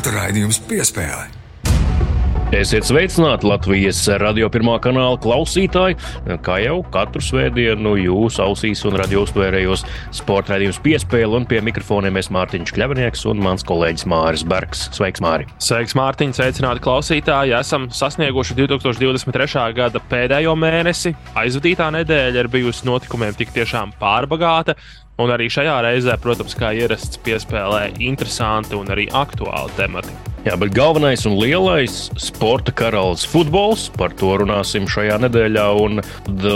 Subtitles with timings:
[0.00, 1.26] Sporta raidījums piespēlē.
[2.56, 5.98] Esiet sveicināti Latvijas radio pirmā kanāla klausītāji.
[6.40, 9.84] Kā jau katru svētdienu jūsu ausīs un radio uztvērējos
[10.16, 14.86] sporta raidījums piespēle un pie mikrofoniem es Mārtiņš Kļavnieks un mans kolēģis Māris Bergs.
[14.96, 15.50] Sveiks, Māri!
[15.60, 16.32] Sveiks, Mārtiņ!
[16.40, 17.54] Sveicināti klausītāji!
[17.60, 19.68] Esam sasnieguši 2023.
[19.76, 21.12] gada pēdējo mēnesi.
[21.44, 24.78] Aizvadītā nedēļa ir bijusi notikumiem tik tiešām pārbagāta.
[25.20, 30.16] Un arī šajā reizē, protams, kā ierasts, piespēlē interesanti un arī aktuāli temati.
[30.40, 33.90] Jā, bet galvenais un lielais sporta karalis futbols.
[33.92, 35.66] Par to runāsim šajā nedēļā.
[35.76, 36.00] Un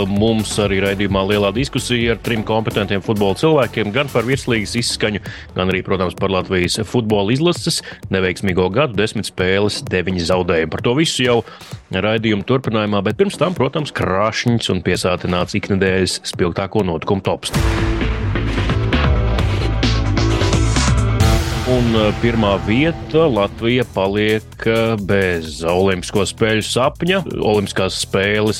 [0.09, 3.93] mums arī raidījumā lielā diskusija ar trim kompetentiem futbola cilvēkiem.
[3.93, 5.21] Gan par virslīgas izskaņu,
[5.53, 10.73] gan arī, protams, par Latvijas futbola izlases neveiksmīgo gadu, desmit spēles, deviņi zaudējumi.
[10.73, 11.39] Par to visu jau
[11.93, 17.53] raidījuma turpinājumā, bet pirms tam, protams, krāšņs un piesātināts iknedēļas spilgtāko notikumu tops.
[21.65, 24.65] Un pirmā vieta Latvija paliek
[25.09, 27.21] bez Olimpisko spēļu sapņa.
[27.41, 28.59] Olimpiskās spēles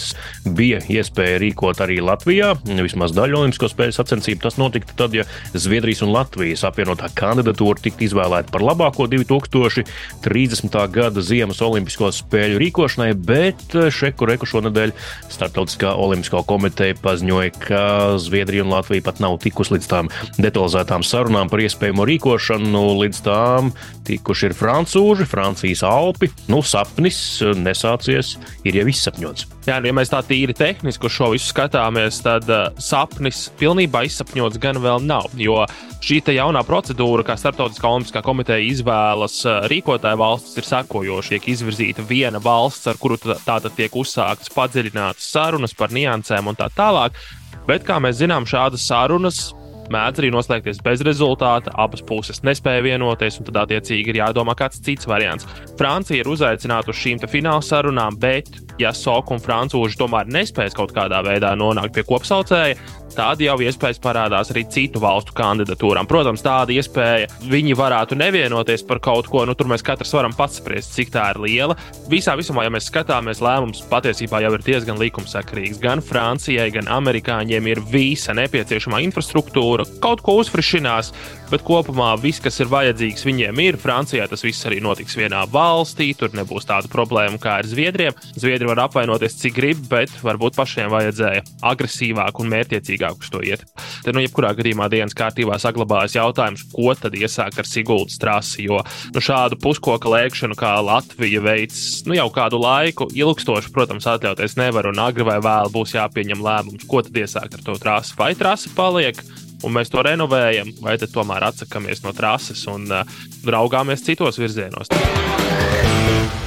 [0.57, 2.55] bija iespēja rīkot arī Latvijā.
[2.65, 8.07] Vismaz daļa Olimpisko spēļu sacensību tas notiktu tad, ja Zviedrijas un Latvijas apvienotā kandidatūra tiktu
[8.07, 10.79] izvēlēta par labāko 2030.
[10.97, 14.95] gada Ziemas Olimpisko spēļu rīkošanai, bet šeku reku šonadēļ
[15.29, 17.85] Startautiskā Olimpisko komiteja paziņoja, ka
[18.25, 23.71] Zviedrija un Latvija pat nav tikusi līdz tām detalizētām sarunām par iespējamo rīkošanu līdz tām
[24.05, 26.29] tikuši ir francūži, Francijas Alpi.
[26.51, 27.17] Nu, sapnis
[27.57, 28.35] nesācies,
[28.67, 29.47] ir jau izsapņots.
[29.65, 34.03] Jā, nu, ja mēs tā tīri tehniski uz šo visu skatāmies, tad uh, sapnis pilnībā
[34.05, 35.31] izsapņots gan vēl nav.
[35.41, 35.63] Jo
[36.05, 41.33] šī jaunā procedūra, kā Startautiskā olimpiskā komiteja izvēlas uh, rīkotāju valstis, ir sekojoša.
[41.33, 46.69] Tiek izvirzīta viena valsts, ar kuru tātad tiek uzsāktas padziļinātas sarunas par niansēm un tā
[46.77, 47.17] tālāk.
[47.65, 49.47] Bet, kā mēs zinām, šādas sarunas
[49.93, 51.73] mēdz arī noslēgties bez rezultāta.
[51.81, 55.47] Abas puses nespēja vienoties, un tad attiecīgi ir jādomā kāds cits variants.
[55.79, 58.51] Francija ir uzaicināta uz šīm fināla sarunām, bet,
[58.81, 62.77] ja Soka un Francūži tomēr nespēs kaut kādā veidā nonākt pie kopsaucēja,
[63.13, 66.07] tad jau iespējas parādās arī citu valstu kandidatūrām.
[66.09, 70.59] Protams, tāda iespēja viņi varētu nevienoties par kaut ko, nu tur mēs katrs varam pats
[70.61, 71.77] spriest, cik tā ir liela.
[72.11, 75.81] Visā visumā, ja mēs skatāmies, lēmums patiesībā jau ir diezgan likumsakarīgs.
[75.83, 81.13] Gan Francijai, gan amerikāņiem ir visa nepieciešamā infrastruktūra, kaut ko uzfrišinās,
[81.51, 83.77] bet kopumā viss, kas ir vajadzīgs, viņiem ir.
[83.81, 88.15] Francijā tas viss arī notiks vienā valstī, tur nebūs tādu problēmu kā ar Zviedriem.
[88.35, 93.65] Zviedri var apvainoties, cik grib, bet varbūt pašiem vajadzēja agresīvāk un mērķiecīgāk uz to iet.
[94.05, 98.67] Tad, nu, jebkurā gadījumā dienas kārtībā saglabājas jautājums, ko tad iesākt ar Siguldas trasi.
[98.67, 98.81] Jo
[99.13, 104.89] nu, šādu puskoka lēkšanu, kā Latvija veids nu, jau kādu laiku, ilgstoši, protams, atļauties nevar
[104.91, 108.15] un agri vai vēl būs jāpieņem lēmums, ko tad iesākt ar to trasi.
[108.19, 109.21] Vai trasi paliek?
[109.63, 113.05] Un mēs to renovējam, vai tomēr atsakāmies no trases un uh,
[113.47, 114.91] raugāmies citos virzienos.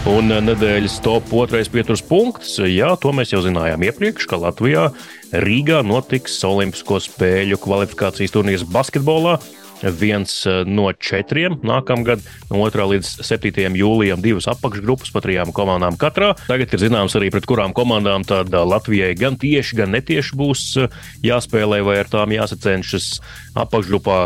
[0.08, 2.54] Un nedēļas top otrais pieturas punkts.
[2.64, 4.86] Jā, to mēs jau zinājām iepriekš, ka Latvijā
[5.32, 9.36] Rīgā notiks Olimpisko spēļu kvalifikācijas turnīrs basketbolā.
[9.82, 12.86] Viens eh, no četriem nākamgad, no 2.
[12.94, 13.76] līdz 7.
[13.78, 16.32] jūlijam, divas apakšgrupas pa trijām komandām katrā.
[16.48, 20.64] Tagad ir zināms arī pret kurām komandām tad eh, Latvijai gan tieši, gan netieši būs
[20.82, 23.18] eh, jāspēlē, vai ar tām jāsacenšas
[23.58, 24.18] apakšgrupā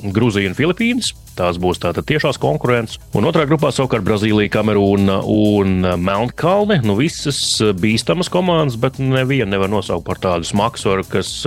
[0.00, 1.12] Grūzija un Filipīnas.
[1.36, 2.96] Tās būs tātad tiešās konkurences.
[3.16, 6.80] Un otrā grupā savukārt Brazīlija, Kamerūna un Melnkalne.
[6.84, 11.44] Nu, visas bīstamas komandas, bet nevienu nevar nosaukt par tādu smaksoru, kas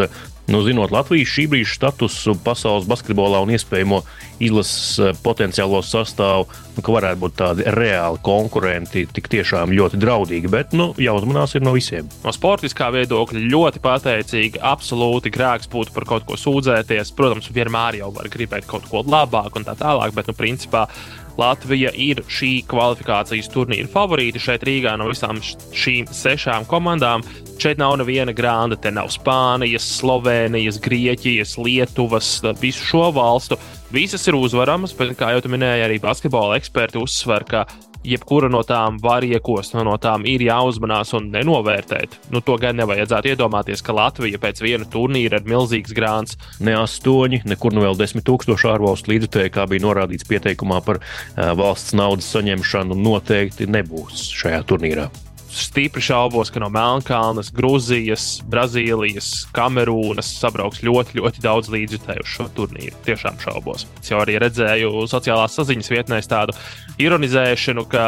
[0.52, 4.02] Nu, zinot Latvijas šī brīža statusu pasaules basketbolā un iespējamo
[4.44, 10.52] izlases eh, potenciālo sastāvu, nu, ka varētu būt tādi reāli konkurenti, tik tiešām ļoti draudīgi,
[10.52, 12.12] bet nu, jāuzmanās no visiem.
[12.26, 17.16] No sportiskā viedokļa ļoti pateicīgi, absolūti grēks būtu par kaut ko sūdzēties.
[17.16, 20.90] Protams, vienmēr jau var gribēt kaut ko labāku un tā tālāk, bet, nu, principā
[21.40, 27.26] Latvija ir šī kvalifikācijas turnīra favorīti šeit Rīgā no visām šīm sešām komandām.
[27.62, 33.58] Šeit nav neviena grāmata, te nav Spānijas, Slovenijas, Grieķijas, Lietuvas, visu šo valstu.
[33.94, 37.66] Visas ir uzvaramas, bet, kā jau minēja, arī basketbola eksperti uzsver, ka
[38.08, 42.20] jebkura no tām var iekost, no tām ir jāuzmanās un nenovērtēt.
[42.34, 46.38] Nu, to gan nevajadzētu iedomāties, ka Latvija pēc viena turnīra ir milzīgs grāns.
[46.64, 51.02] Ne astoņi, nekur nu vēl desmit tūkstoši ārvalstu līdzekļu, kā bija norādīts pieteikumā par
[51.36, 55.10] valsts naudas saņemšanu, noteikti nebūs šajā turnīrā
[55.54, 62.96] stipri šaubos, ka no Melnkalnes, Grūzijas, Brazīlijas, Kamerūnas sabrauks ļoti, ļoti daudz līdzjutēju šo turnīru.
[63.06, 63.86] Tiešām šaubos.
[64.02, 66.58] Es jau arī redzēju sociālās saziņas vietnēs tādu
[67.02, 68.08] ironizēšanu, ka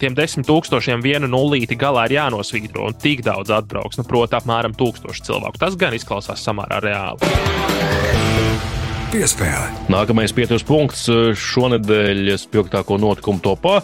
[0.00, 4.00] tiem desmit tūkstošiem vienu nulīti galā ir jānosvītro un tik daudz atbrauks.
[4.00, 5.60] Nu, proti, apmēram tūkstoši cilvēku.
[5.60, 7.34] Tas gan izklausās samērā reāli.
[9.12, 9.70] piespēle.
[9.88, 11.06] Nākamais pieturas punkts
[11.40, 13.80] šonadēļ spilgtāko notikumu topā.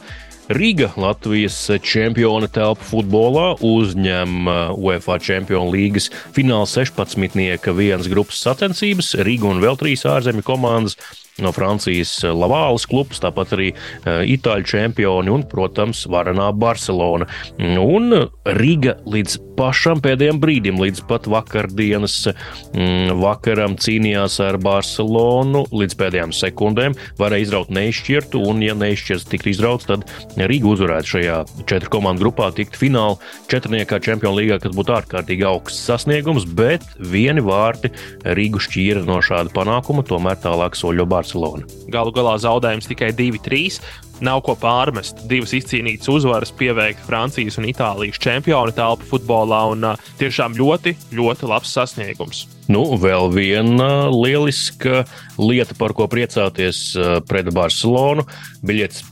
[0.49, 4.45] Riga, Latvijas čempiona telpa futbolā, uzņem
[4.77, 6.03] UEFA Champions League
[6.37, 7.73] fināla 16.
[7.73, 9.15] vienas grupas sacensības.
[9.25, 10.99] Riga un vēl trīs ārzemju komandas
[11.43, 17.29] no Francijas Lavālas klubs, tāpat arī eh, itāļu čempioni un, protams, varenā Barcelona.
[17.59, 18.15] Un
[18.55, 26.35] Riga līdz pašam pēdējiem brīdim, līdz pat vakardienas mm, vakaram cīnījās ar Barcelonu, līdz pēdējām
[26.35, 30.07] sekundēm varēja izraut neizšķirtu, un, ja neizšķirts tiktu izrauts, tad
[30.39, 31.39] Riga uzvarētu šajā
[31.71, 33.19] četru komandu grupā, tikt fināla
[33.53, 37.93] četrniekā čempionu līgā, kas būtu ārkārtīgi augsts sasniegums, bet vieni vārti
[38.25, 41.24] Rīgu šķīra no šāda panākuma, tomēr tālāk soļo Barcelona.
[41.25, 41.65] Barcelona.
[41.89, 43.81] Galu galā zaudējums tikai 2-3.
[44.23, 45.25] Nav ko pārmest.
[45.31, 49.89] Divas izcīnītas uzvaras pieveikt Francijas un Itālijas čempionu telpu futbolā, un
[50.21, 52.45] tiešām ļoti, ļoti labs sasniegums.
[52.65, 55.03] Nu, vēl viena lieliska
[55.37, 56.95] lieta, par ko priecāties
[57.29, 58.25] pret Barcelonu.
[58.65, 59.03] Biļetes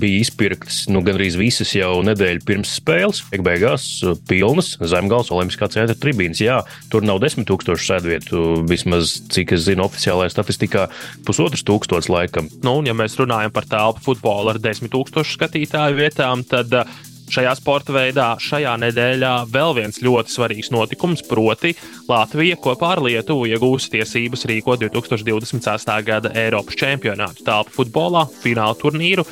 [0.00, 3.20] bija izpirktas nu, gandrīz visas jau nedēļu pirms spēles.
[3.28, 3.84] Beig beigās
[4.30, 6.40] pilnas zemgals Olimpiskā centra tribīnas.
[6.40, 6.62] Jā,
[6.92, 10.86] tur nav desmit tūkstošu sēdvietu, vismaz cik es zinu, oficiālajā statistikā
[11.28, 12.48] pusotrs tūkstots laikam.
[12.64, 16.84] Nu, un ja mēs runājam par telpu futbolu ar desmit tūkstošu skatītāju vietām, tad
[17.32, 21.70] Šajā sporta veidā šajā nedēļā vēl viens ļoti svarīgs notikums, proti,
[22.04, 25.94] Latvija kopā ar Lietuvu iegūs tiesības rīkot 2026.
[26.04, 29.24] gada Eiropas čempionātu telpu futbolā, fināla turnīru.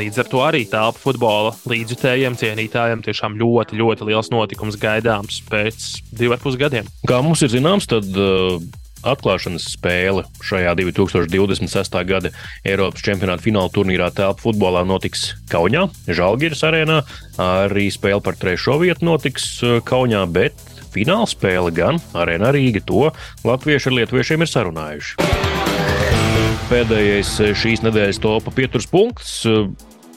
[0.00, 5.86] Līdz ar to arī telpu futbola līdzjutējiem, cienītājiem tiešām ļoti, ļoti liels notikums gaidāms pēc
[6.10, 6.90] diviem ar pus gadiem.
[7.06, 8.58] Kā mums ir zināms, tad uh,
[9.06, 11.98] atklāšanas spēle šajā 2026.
[12.08, 12.32] gada
[12.66, 17.02] Eiropas čempionāta fināla turnīrā telpu futbolā notiks Kaunijā, Žalgiras arēnā.
[17.42, 20.56] Arī spēle par trešo vietu notiks uh, Kaunijā, bet
[20.94, 22.82] fināla spēle gan Arēna Rīga.
[22.88, 23.10] To
[23.46, 25.28] latvieši ar lietuviešiem ir sarunājuši.
[26.68, 29.38] Pēdējais uh, šīs nedēļas topa pieturas punkts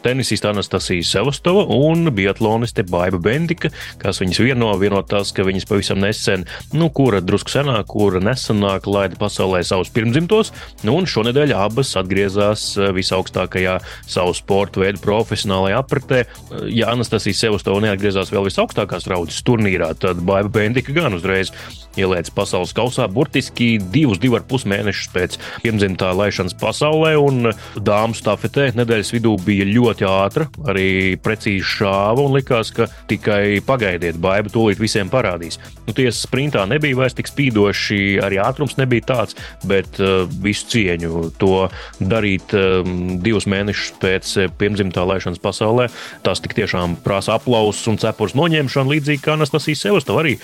[0.03, 3.69] tenisista Anastasija Sevastova un biatloniste Baiva Bendika,
[4.01, 8.88] kas viņas vieno, vienot tās, ka viņas pavisam nesen, nu, kura drusku senāk, kura nesenāk
[8.89, 10.53] laida pasaulē savus pirmdzimtos,
[10.88, 13.77] nu, un šonadēļ abas atgriezās eh, visaugstākajā
[14.09, 16.24] savu sporta veidu profesionālajā apritē.
[16.71, 21.54] Ja Anastasija Sevastova neatgriezās vēl visaugstākās raudas turnīrā, tad Baiva Bendika gan uzreiz
[22.00, 28.21] ielēca pasaules kausā burtiski divus, divu ar pus mēnešus pēc pirmdzimtā laišanas pasaulē, un dāmas
[28.24, 34.50] stafetē nedēļas vidū bija ļoti ātra, arī precīzi šāva, un likās, ka tikai pagaidiet, baiba
[34.54, 35.60] tūlīt visiem parādīs.
[35.88, 39.36] Nu, tiesa sprintā nebija vairs tik spīdoši, arī ātrums nebija tāds,
[39.68, 41.68] bet uh, visu cieņu to
[42.00, 45.90] darīt um, divus mēnešus pēc pirmdzimtā laišanas pasaulē,
[46.24, 50.38] tas tik tiešām prasa aplausus un cepures noņemšanu, līdzīgi kā Anastasija Sevastova arī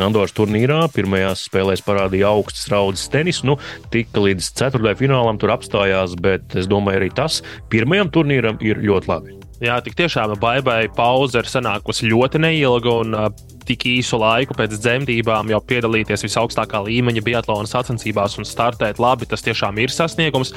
[0.00, 3.42] Andoras turnīrā pirmajās spēlēs parādīja augstas raudas tenis.
[3.46, 3.58] Nu,
[3.92, 7.40] tika līdz ceturtajam finālam tur apstājās, bet es domāju, arī tas
[7.72, 9.34] pirmajam turnīram ir ļoti labi.
[9.62, 12.94] Jā, tik tiešām baigai pauze ir sanākusi ļoti neilga.
[13.04, 19.00] Un, uh, tik īsu laiku pēc dzemdībām jau piedalīties visaugstākā līmeņa biatlona sacensībās un startēt
[19.02, 20.52] labi, tas tiešām ir sasniegums.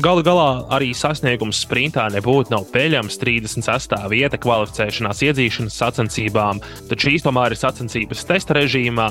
[0.00, 3.18] Galu galā arī sasniegums sprintā nebūtu nav peļams.
[3.20, 3.96] 36.
[4.12, 9.10] vieta kvalificēšanās iedzīšanas sacensībām, tad šīs tomēr ir sacensības testa režīmā.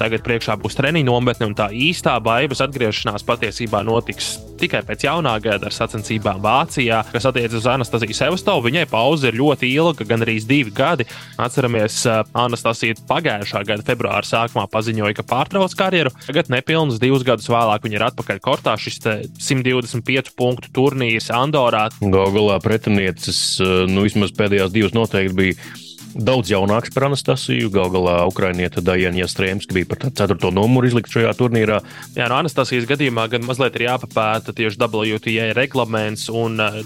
[0.00, 5.34] Tagad priekšā būs treniņa nometne, un tā īstā baigas atgriešanās patiesībā notiks tikai pēc jaunā
[5.44, 8.66] gada ar sacensībām Vācijā, kas attiecas uz Anastasiju Sevastovu.
[8.68, 11.06] Viņai pauze ir ļoti ilga, gan arī divi gadi.
[11.40, 12.02] Atceramies,
[12.36, 16.12] Anastasija pagājušā gada februāra sākumā paziņoja, ka pārtrauc karjeru.
[16.26, 18.76] Tagad nepilnus divus gadus vēlāk viņa ir atpakaļ kortā.
[18.80, 21.88] Šis 125 punktu turnīrs Andorā.
[22.00, 27.70] Galu galā pretinieces, nu vismaz pēdējās divas noteikti bija daudz jaunāks par Anastasiju.
[27.74, 31.80] Galu galā Ukraiņieta Dajana Jastrēmska bija par ceturto numuru izlikt šajā turnīrā.
[32.16, 36.80] Jā, no Anastasijas gadījumā gan mazliet ir jāpapēta tieši WTA reglaments un uh,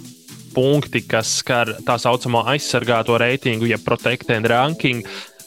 [0.55, 5.05] punkti, kas skar tā saucamo aizsargāto reitingu, ja protect and ranking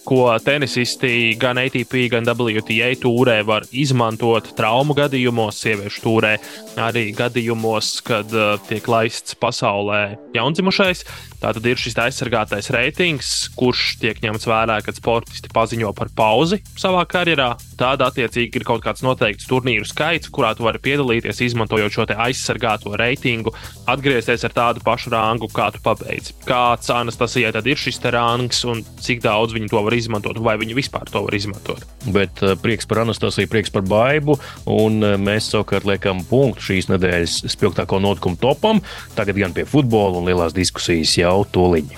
[0.08, 6.38] ko tenisisti gan ATP, gan WTA tūrē var izmantot traumu gadījumos, sieviešu tūrē,
[6.80, 11.04] arī gadījumos, kad uh, tiek laists pasaulē jaundzimušais.
[11.38, 13.28] Tātad ir šis aizsargātais reitings,
[13.58, 17.52] kurš tiek ņemts vērā, kad sportisti paziņo par pauzi savā karjerā.
[17.78, 22.96] Tad, attiecīgi, ir kaut kāds noteikts turnīru skaits, kurā tu vari piedalīties, izmantojot šo aizsargāto
[22.98, 23.54] reitingu,
[23.86, 26.34] atgriezties ar tādu pašu rangu, kā tu pabeidzi.
[26.48, 30.78] Kāds Anastasijai tad ir šis rangs un cik daudz viņi to var izmantot, vai viņi
[30.80, 31.86] vispār to var izmantot?
[32.10, 36.90] Bet uh, prieks par Anastasiju, prieks par baidu, un uh, mēs savukārt liekam punktu šīs
[36.90, 38.82] nedēļas spilgtāko notikumu topam.
[39.14, 41.14] Tagad gan pie futbola un lielās diskusijas.
[41.20, 41.96] Jā jau tūliņ.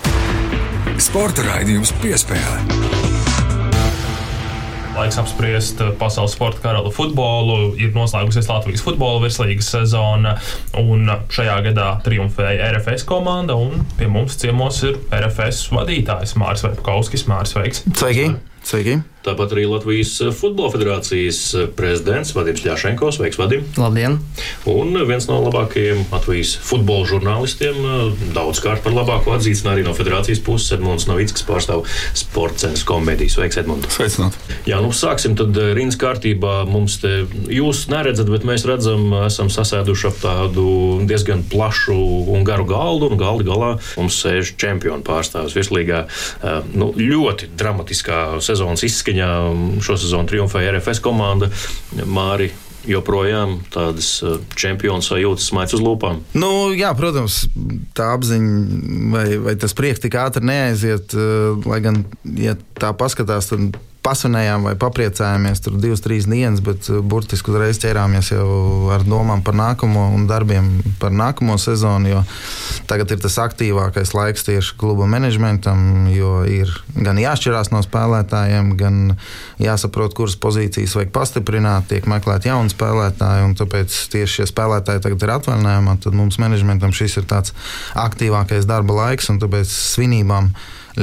[1.00, 2.88] Sporta raidījums piespēlē.
[5.00, 7.70] Laiks apspriest pasaules sporta karalu futbolu.
[7.80, 10.34] Ir noslēgusies Latvijas futbola virslīgas sezona,
[10.82, 13.56] un šajā gadā triumfēja RFS komanda.
[13.96, 17.30] Pie mums ciemos ir RFS vadītājs Mārcis Vepkauskis.
[17.32, 17.86] Mārcis, sveiks!
[17.94, 18.34] Sveiki!
[18.66, 19.00] Sveiki.
[19.20, 21.40] Tāpat arī Latvijas Futbola Federācijas
[21.76, 23.10] prezidents Vadims Ļāšenko.
[23.12, 23.66] Sveiks, Vadim!
[23.76, 24.14] Labdien!
[24.72, 27.82] Un viens no labākajiem Latvijas futbola žurnālistiem,
[28.32, 31.84] daudzkārt par labāko atzīts arī no federācijas puses, Edmunds Novickis pārstāv
[32.16, 33.34] sporta centra komēdiju.
[33.34, 33.90] Sveiks, Edmunds!
[33.98, 34.38] Sveicināt!
[34.70, 36.64] Jā, nu sāksim tad rindas kārtībā.
[36.72, 40.66] Mums te jūs neredzat, bet mēs redzam, esam sasēduši ap tādu
[41.12, 42.00] diezgan plašu
[42.32, 46.06] un garu galdu, un galda galā mums sēž čempionu pārstāvs virslīgā.
[46.72, 51.50] Nu, ļoti dramatiskā sezonas izskaņā šo sezonu triumfēja RFS komanda.
[52.06, 52.52] Māri
[52.90, 54.12] joprojām tādas
[54.58, 56.22] čempionu sajūtas smaids uz lūpām?
[56.38, 57.44] Nu, jā, protams,
[57.98, 61.14] tā apziņa vai, vai tas prieks tik ātri neaiziet.
[61.68, 62.04] Lai gan,
[62.40, 63.76] ja tā paskatās, tad
[64.10, 68.50] pasvinējām vai papriecājāmies tur divas, trīs dienas, bet uh, burtiski uzreiz ķērāmies jau
[68.94, 72.10] ar domām par nākamo un darbiem par nākamo sezonu.
[72.10, 72.24] Jo
[72.90, 79.00] tagad ir tas aktīvākais laiks tieši kluba menedžmentam, jo ir gan jāšķirās no spēlētājiem, gan
[79.62, 83.54] jāsaprot, kuras pozīcijas vajag pastiprināt, tiek meklēt jauni spēlētāji.
[83.60, 87.56] Tāpēc tieši šie spēlētāji tagad ir atvaļinājumā, tad mums menedžmentam šis ir tāds
[88.00, 90.54] aktīvākais darba laiks un tāpēc svinībām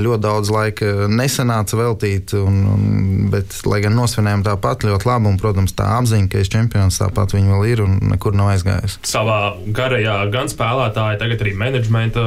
[0.03, 2.85] ļoti daudz laika nesanāca veltīt, un, un,
[3.33, 7.35] bet, lai gan nosvinējām tāpat ļoti labi, un, protams, tā apziņa, ka es čempions tāpat
[7.37, 8.99] viņi vēl ir un nekur nav aizgājis.
[9.07, 9.41] Savā
[9.77, 12.27] garajā gan spēlētāja, tagad arī menedžmenta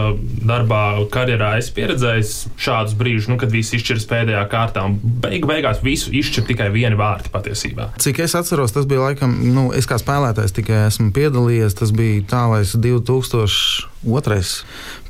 [0.49, 0.83] darbā,
[1.13, 6.13] karjerā es pieredzēju šādus brīžus, nu, kad viss izšķiras pēdējā kārtā, un beig beigās visu
[6.15, 7.91] izšķir tikai vieni vārti patiesībā.
[8.01, 12.25] Cik es atceros, tas bija laikam, nu, es kā spēlētājs tikai esmu piedalījies, tas bija
[12.35, 13.89] tālais 2000.
[14.07, 14.61] Otrais,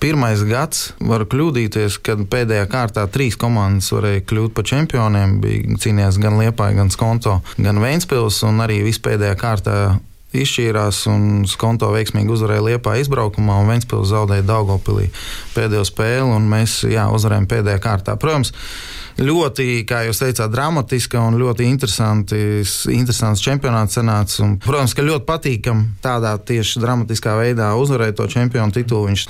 [0.02, 5.36] pirmais gads, var kļūdīties, kad pēdējā kārtā trīs komandas varēja kļūt par čempioniem.
[5.44, 9.76] Bija cīnījies gan Liepāja, gan Skonto, gan Vēnspils, un arī vispēdējā kārtā
[10.36, 15.10] izšķīrās un Skonto veiksmīgi uzvarēja Liepā izbraukumā, un Vēnspils zaudēja Daugopilī
[15.56, 18.16] pēdējo spēli, un mēs jā, uzvarējām pēdējā kārtā.
[18.22, 18.54] Protams,
[19.20, 24.44] ļoti, kā jūs teicāt, dramatiska un ļoti interesants čempionāts sanāca.
[24.46, 29.10] Un, protams, ka ļoti patīkami tādā tieši dramatiskā veidā uzvarēt to čempionu titulu.
[29.10, 29.28] Viņš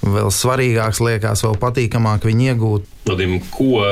[0.00, 2.92] vēl svarīgāks liekas, vēl patīkamāk viņu iegūt.
[3.10, 3.84] Vadim, ko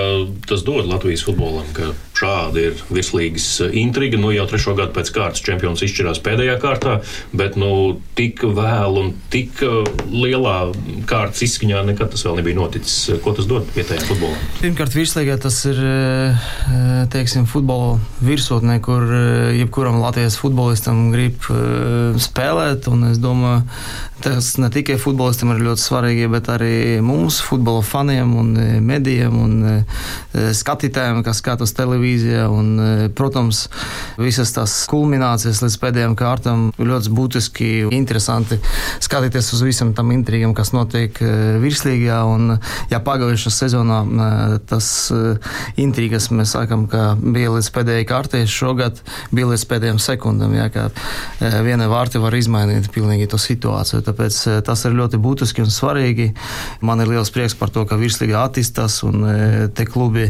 [0.48, 1.68] tas dod Latvijas futbolam?
[2.18, 3.46] Šāda ir virslīgas
[3.78, 4.18] intriga.
[4.18, 6.96] Nu, jau trešo gadu pēc kārtas čempions izšķirās pēdējā kārtā,
[7.36, 9.62] bet nu, tik vēlu un tik
[10.10, 10.56] lielā
[11.08, 13.20] kārtas izskaņā nekad tas vēl nebija noticis.
[13.22, 14.42] Ko tas dod vietējiem futbolam?
[14.58, 15.78] Pirmkārt, virslīgā tas ir
[17.14, 19.06] teiksim, futbola virsotnē, kur
[19.54, 21.46] jebkuram Latvijas futbolistam grib
[22.18, 22.90] spēlēt.
[23.12, 23.62] Es domāju,
[24.24, 29.36] tas ne tikai futbolistam ir ļoti svarīgi, bet arī mums, futbola faniem un medijiem medijiem
[29.38, 29.74] un e,
[30.32, 32.46] e, skatītājiem, kas skatās televīzijā.
[32.52, 33.66] Un, e, protams,
[34.20, 38.58] visas tās kulminācijas līdz pēdējām kārtām ļoti būtiski un interesanti
[39.04, 41.18] skatīties uz visam tam intrigam, kas notiek
[41.62, 42.20] virslīgā.
[42.28, 42.58] Un,
[42.92, 44.00] ja pagājušā sezonā
[44.68, 44.88] tas
[45.80, 49.00] intrigas mēs sākam, ka bija līdz pēdējai kārtai, šogad
[49.34, 50.88] bija līdz pēdējām sekundām, ja, ka
[51.64, 54.02] viena vārti var izmainīt pilnīgi to situāciju.
[54.08, 56.30] Tāpēc tas ir ļoti būtiski un svarīgi.
[56.86, 59.38] Man ir liels prieks par to, ka virslīga attīstās un e,
[59.74, 60.28] te klubi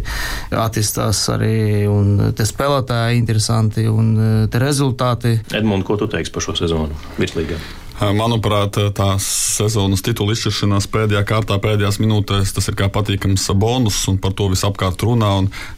[0.50, 5.38] attīstās arī, un te spēlētāji interesanti, un e, te rezultāti.
[5.54, 7.60] Edmunds, ko tu teiksi par šo sezonu virslīgā?
[7.98, 9.24] Manuprāt, tās
[9.58, 14.46] sezonas titula izšķiršanās pēdējā kārtā, pēdējās minūtēs, tas ir kā patīkams bonus, un par to
[14.52, 15.32] visapkārt runā.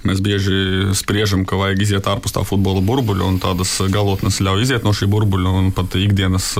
[0.04, 4.84] Mēs bieži spriežam, ka vajag iziet ārpus tā futbola burbuļa, un tādas galotnes ļauj iziet
[4.84, 6.52] no šī burbuļa, un pat ikdienas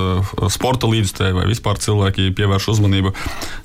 [0.49, 3.13] sporta līdzstēji vai vispār cilvēki pievērš uzmanību.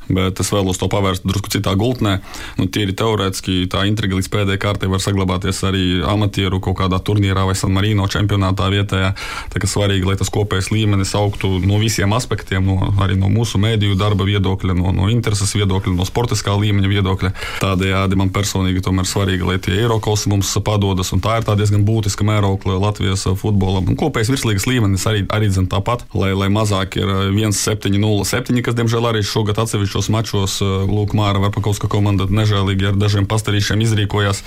[0.06, 2.20] Bet es vēlos to pavērst drusku citā gultnē.
[2.60, 7.42] Nu, tīri teorētiski tā intriga līdz pēdējai kārtai var saglabāties arī amatieru kaut kādā turnīrā
[7.48, 9.10] vai San Marino čempionātā vietējā.
[9.50, 13.60] Tā kā svarīgi, lai tas kopējais līmenis augtu no visiem aspektiem, no, arī no mūsu
[13.62, 17.32] mēdīju darba viedokļa, no, no intereses viedokļa, no sportiskā līmeņa viedokļa.
[17.62, 21.84] Tādējādi man personīgi tomēr svarīgi, lai tie Eiropas mums padodas, un tā ir tā diezgan
[21.86, 23.86] būtiska mēraukla Latvijas futbolam.
[23.90, 29.10] Un kopējais virslīgas līmenis arī, arī zin tāpat, lai, lai mazāk ir 1-7-0-7, kas diemžēl
[29.10, 34.42] arī šogad atsevišķos mačos Lūk Māra Varpakovska komanda nežēlīgi ar dažiem pastarīšiem izrīkojās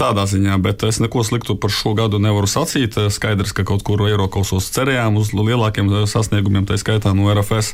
[0.00, 2.98] tādā ziņā, bet es neko sliktu par šo gadu nevaru sacīt.
[3.12, 7.72] Skaidrs, ka kaut kur Eiropasos cerējām uz lielākiem sasniegumiem, tā skaitā no RFS.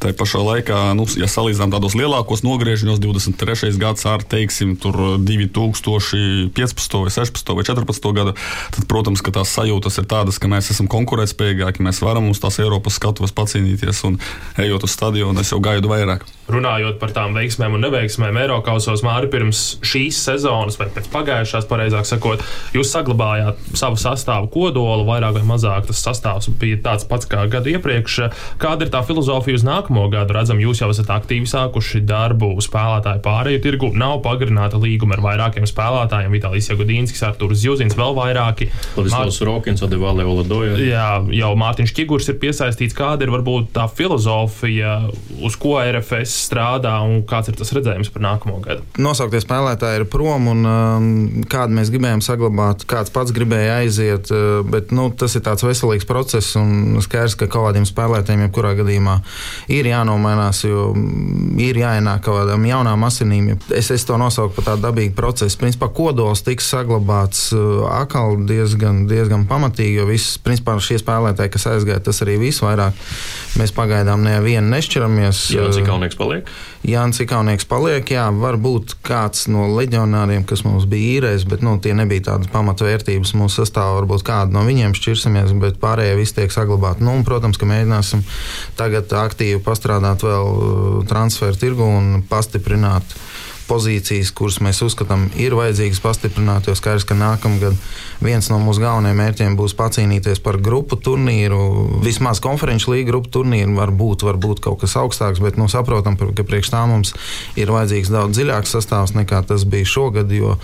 [0.00, 3.68] Tā pašā laikā, nu, ja salīdzinām tādos lielākos nogriežņos, 23.
[3.76, 8.32] gads ar, teiksim, 2015, vai 16 vai 14 gadu,
[8.72, 12.56] tad, protams, ka tās sajūtas ir tādas, ka mēs esam konkurētspējīgāki, mēs varam uz tās
[12.64, 14.16] Eiropas skatuves pacīnīties un
[14.64, 16.24] ejot uz stadionu, es jau gaidu vairāk.
[16.54, 22.08] Runājot par tām veiksmēm un neveiksmēm Eiropausos, Māri, pirms šīs sezonas, vai pēc pagājušās, pareizāk
[22.08, 22.44] sakot,
[22.76, 27.72] jūs saglabājāt savu sastāvu kodolu, vairāk vai mazāk tas sastāvs bija tāds pats kā gadu
[27.74, 28.18] iepriekš.
[28.60, 30.36] Kāda ir tā filozofija uz nākamo gadu?
[30.36, 33.92] Redzam, jūs jau esat aktīvi sākuši darbu spēlētāju pārēju tirgu.
[34.00, 36.34] Nav pagarināta līguma ar vairākiem spēlētājiem.
[36.34, 38.70] Vitālijas Jagudīnskis, Artūrs Zjuzins, vēl vairāki.
[38.96, 40.78] Vladislavs Rokins, Adevālē Oladoja.
[40.82, 42.96] Jā, jau Mārtiņš Čigurs ir piesaistīts.
[42.96, 44.96] Kāda ir varbūt tā filozofija,
[45.44, 48.84] uz ko RFS strādā un kāds ir tas redzējums par nākamo gadu?
[49.00, 51.08] Nosauktie spēlētāji ir prom, un um,
[51.50, 54.30] kādu mēs gribējām saglabāt, kāds pats gribēja aiziet.
[54.32, 58.74] Uh, bet nu, tas ir tāds veselīgs process, un skaidrs, ka kaut kādiem spēlētājiem, jebkurā
[58.80, 59.18] gadījumā,
[59.72, 60.90] ir jānomainās, jo
[61.60, 63.52] ir jāienāk kaut kādām jaunām asinīm.
[63.76, 65.58] Es, es to nosaucu par tādu dabīgu procesu.
[65.60, 71.68] Principā kodols tiks saglabāts uh, atkal diezgan, diezgan pamatīgi, jo viss, principā, šie spēlētāji, kas
[71.74, 72.96] aizgāja, tas arī visvairāk.
[73.60, 75.42] Mēs pagaidām nevienu nešķiramies.
[75.54, 76.50] Jā, cik kaunieks paliek?
[76.86, 81.94] Jānis Ikaunieks paliek, jā, varbūt kāds no leģionāriem, kas mums bija īrēs, bet nu, tie
[81.96, 83.98] nebija tādas pamatvērtības mūsu sastāvā.
[84.00, 87.04] Varbūt kādu no viņiem šķirsimies, bet pārējie visi tiek saglabāti.
[87.06, 88.24] Nu, un, protams, ka mēģināsim
[88.78, 93.18] tagad aktīvi pastrādāt vēl uh, transferu tirgu un pastiprināt
[93.70, 96.66] pozīcijas, kuras mēs uzskatām, ir vajadzīgas pastiprināt.
[96.68, 97.78] Jo skaidrs, ka nākamgad
[98.20, 101.60] viens no mūsu galvenajiem mērķiem būs pacīnīties par grupu turnīru.
[102.04, 106.18] Vismaz konferenču līniju grupu turnīru var būt, var būt kaut kas augstāks, bet nu, saprotam,
[106.18, 107.14] ka priekš tā mums
[107.60, 110.56] ir vajadzīgs daudz dziļāks sastāvs nekā tas bija šogad, jo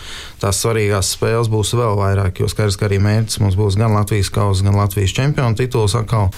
[0.42, 2.42] tās svarīgās spēles būs vēl vairāk.
[2.42, 5.96] Jo skaidrs, ka arī mērķis mums būs gan Latvijas kausa, gan Latvijas čempionu tituls.
[5.96, 6.30] Atkal.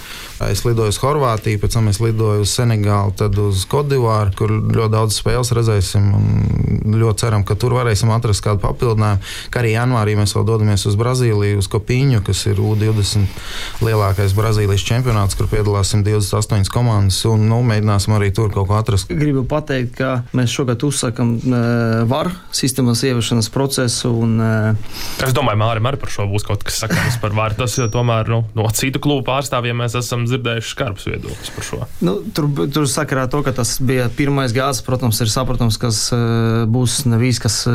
[0.49, 4.93] Es lidoju uz Horvātiju, pēc tam es lidoju uz Senegālu, tad uz Kodivāru, kur ļoti
[4.95, 6.09] daudz spēles redzēsim.
[6.19, 6.58] Un
[6.99, 9.23] ļoti ceram, ka tur varēsim atrast kādu papildinājumu.
[9.53, 14.85] Kā arī janvārī mēs vēl dodamies uz Brazīliju, uz Kopiņu, kas ir U20 lielākais Brazīlijas
[14.88, 17.21] čempionāts, kur piedalās 128 komandas.
[17.29, 19.12] Un, nu, mēģināsim arī tur kaut ko atrast.
[19.12, 24.12] Gribu pateikt, ka mēs šogad uzsākam uh, varu sistēmas ieviešanas procesu.
[24.25, 27.59] Un, uh, es domāju, Mārim arī par šo būs kaut kas sakāms par varu.
[27.62, 31.81] Tas tomēr nu, no citu klubu pārstāvjiem mēs esam dzirdējuši skarbus viedokļus par šo.
[32.05, 36.38] Nu, tur, tur sakarā to, ka tas bija pirmais gāzes, protams, ir saprotams, kas uh,
[36.70, 37.74] būs ne visi, kas e,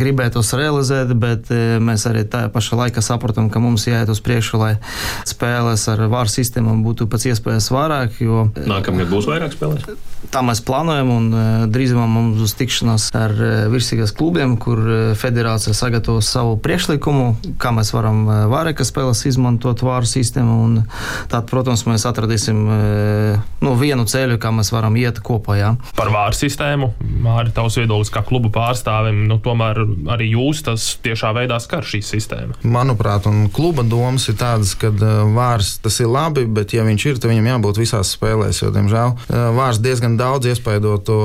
[0.00, 4.60] gribētos realizēt, bet e, mēs arī tajā pašā laikā saprotam, ka mums jāiet uz priekšu,
[4.60, 4.72] lai
[5.28, 8.20] spēles ar vāru sistēmu būtu pēc iespējas vairāk.
[8.22, 10.06] Jo, e, Nākamgad būs vairāk spēlēs?
[10.30, 11.28] Tā mēs plānojam, un
[11.72, 13.32] drīzumā mums būs tikšanās ar
[13.72, 14.82] virsīgās klubiem, kur
[15.16, 20.84] federācija sagatavos savu priekšlikumu, kā mēs varam vairāk spēles izmantot vāru sistēmu.
[21.32, 22.60] Tad, protams, mēs atradīsim
[23.64, 25.56] nu, vienu ceļu, kā mēs varam iet kopā.
[25.56, 25.72] Jā.
[25.96, 26.92] Par vāru sistēmu,
[27.24, 29.82] Māri, tavs viedoklis kā klubu pārstāvim, nu, tomēr
[30.14, 32.58] arī jūs tas tiešā veidā skar šī sistēma.
[32.62, 37.06] Manuprāt, un kluba domas ir tādas, ka uh, vārs tas ir labi, bet ja viņš
[37.06, 38.62] ir, tad viņam jābūt visās spēlēs.
[38.62, 41.18] Jo, diemžēl, uh, vārs diezgan daudz iespaido to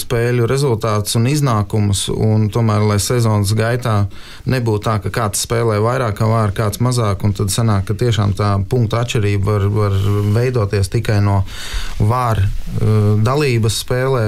[0.00, 2.06] spēļu rezultātus un iznākumus.
[2.10, 3.96] Un tomēr, lai sezonas gaitā
[4.50, 8.54] nebūtu tā, ka kāds spēlē vairāk, vārs, kāds mazāk, un tad sanāk, ka tiešām tā
[8.70, 10.00] punktu atšķirība var, var
[10.36, 11.42] veidoties tikai no
[11.98, 14.26] vāra uh, dalības spēlē.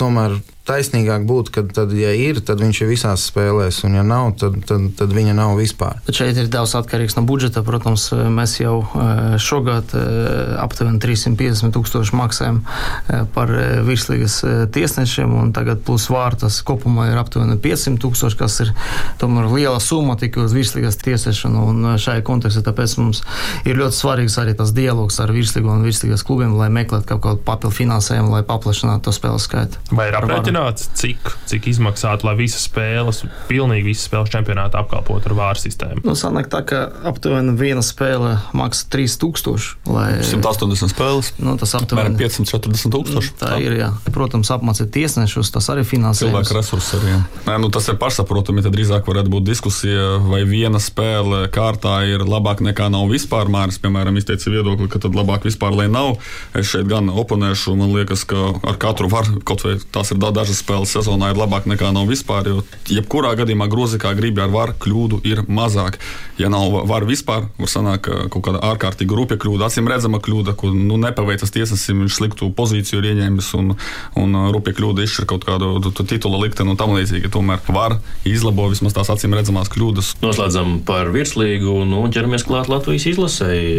[0.00, 4.32] Tomēr taisnīgāk būtu, ka, tad, ja ir, tad viņš ir visās spēlēs, un, ja nav,
[4.40, 5.98] tad, tad, tad viņa nav vispār.
[6.06, 7.62] Bet šeit ir daudz atkarīgs no budžeta.
[7.64, 13.52] Protams, mēs jau eh, šogad eh, aptuveni 350 tūkstoši maksājam eh, par
[13.84, 14.38] virslīgas
[14.72, 18.72] tiesnešiem, un tagad plus vārtas kopumā ir aptuveni 500 tūkstoši, kas ir
[19.20, 21.66] tomēr liela summa tikai uz virslīgas tiesnešanu.
[21.74, 23.20] Un šajā kontekstā tāpēc mums
[23.68, 27.44] ir ļoti svarīgs arī tas dialogs ar virslīgu un virslīgas klubiem, lai meklētu kaut kādu
[27.44, 29.84] papildu finansējumu, lai paplašinātu to spēļu skaitu.
[29.92, 30.53] Vai ir aprēķināts?
[30.54, 31.18] Zināts, cik,
[31.50, 36.04] cik izmaksātu, lai visas spēles, pilnīgi visas spēles čempionātā apkalpotu ar vāru sistēmu?
[36.06, 39.74] Nu, sanāk tā, ka aptuveni viena spēle maksā 3000.
[39.90, 40.22] Lai...
[40.22, 41.32] 180 spēles.
[41.42, 43.34] Nu, tas aptuveni 540 tūkstoši.
[43.40, 43.90] Tā, tā ir, jā.
[44.14, 46.28] Protams, apmācīt tiesnešus, tas arī finansē.
[46.28, 47.16] Cilvēku resursi arī.
[47.48, 52.22] Nē, nu, tas ir pašsaprotami, tad drīzāk varētu būt diskusija, vai viena spēle kārtā ir
[52.28, 53.50] labāka nekā nav vispār.
[53.50, 56.20] Māris, piemēram, izteica viedokli, ka tad labāk vispār, lai nav.
[56.54, 60.43] Es šeit gan oponēšu, man liekas, ka ar katru var kaut vai tās ir dažas
[60.44, 62.50] dažas spēles sezonā ir labāk nekā nav vispār.
[62.50, 65.96] Jo jebkurā gadījumā grozi kā gribi ar varu kļūdu ir mazāk.
[66.38, 70.72] Ja nav varu vispār, var sanākt kaut kāda ārkārtīga rupja kļūda, acīm redzama kļūda, ko
[70.74, 73.74] nu, nepaveicas tiesnesim, viņš sliktu pozīciju ir ieņēmis un,
[74.20, 77.30] un rupja kļūda izšķir kaut kādu titula likteni un tam līdzīgi.
[77.32, 80.14] Tomēr var izlabo vismaz tās acīm redzamās kļūdas.
[80.24, 83.78] Noslēdzam par virslīgu nu, un ķeramies klāt Latvijas izlasēji.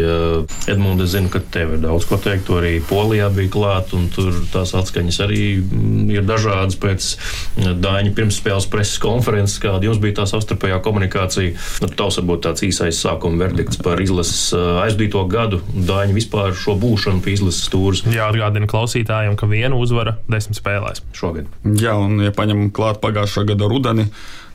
[0.72, 2.50] Edmunds, es zinu, ka tev ir daudz ko teikt.
[2.56, 7.08] Arī Polijā bija klāt, un tur tās atskaņas arī mm, ir dažādas norādes pēc
[7.56, 11.54] Dāņa pirmsspēles preses konferences, kāda jums bija tā savstarpējā komunikācija.
[11.84, 17.22] Nu, tavs varbūt tāds īsais sākuma verdikts par izlases aizdīto gadu, Dāņa vispār šo būšanu
[17.24, 18.04] pie izlases stūres.
[18.12, 21.50] Jā, atgādina klausītājiem, ka viena uzvara desmit spēlēs šogad.
[21.76, 24.10] Jā, un ja paņemam klāt pagājušā gada rudeni.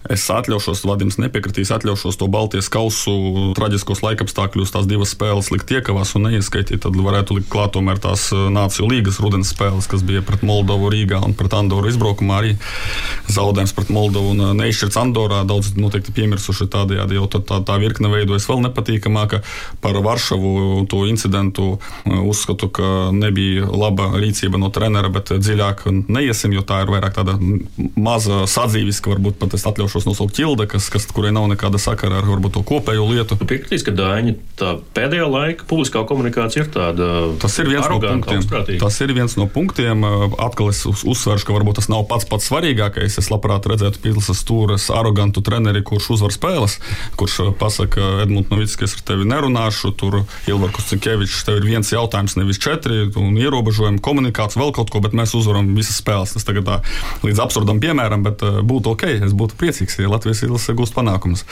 [0.09, 3.13] Es atļaušos, Vadims nepiekritīs, atļaušos to Baltijas kausu
[3.57, 6.81] traģiskos laikapstākļos, tās divas spēles likt iekavās un neieskaitīt.
[6.81, 10.89] Tad varētu likt klāt tomēr tās uh, Nāciju līgas rudens spēles, kas bija pret Moldovu
[10.91, 12.39] Rīgā un pret Andoru izbraukumā.
[12.41, 12.55] Arī
[13.29, 15.43] zaudējums pret Moldovu un uh, neizšķirts Andorā.
[15.47, 19.43] Daudz noteikti piemirsuši tādējādi, jo tā, tā, virkne veidojas vēl nepatīkamāka.
[19.85, 26.57] Par Varšavu to incidentu uh, uzskatu, ka nebija laba rīcība no trenera, bet dziļāk neiesim,
[26.57, 27.37] jo tā ir vairāk tāda
[27.95, 32.21] maza sadzīviska, varbūt pat es atļaušos atļaušos nosaukt ķilde, kas, kas, kurai nav nekāda sakara
[32.21, 33.35] ar varbūt to kopējo lietu.
[33.39, 37.07] Tu piekritīs, ka Dāņa tā pēdējā laika publiskā komunikācija ir tāda.
[37.41, 38.45] Tas ir viens no punktiem.
[38.79, 40.05] Tas ir viens no punktiem.
[40.39, 43.19] Atkal es uz, uzsveršu, ka varbūt tas nav pats pats svarīgākais.
[43.19, 46.77] Es labprāt redzētu Pīlsas stūres arogantu treneri, kurš uzvar spēles,
[47.19, 51.91] kurš pasaka Edmunds Novics, ka es ar tevi nerunāšu, tur Ilvarkus Cinkevičs, tev ir viens
[51.91, 56.35] jautājums, nevis četri, un ierobežojumi, komunikācija, vēl kaut ko, bet mēs uzvaram visas spēles.
[56.35, 56.79] Tas tagad tā
[57.25, 61.45] līdz absurdam piemēram, bet būtu ok, es būtu priecīgs ja Latvijas izlase gūst panākumus.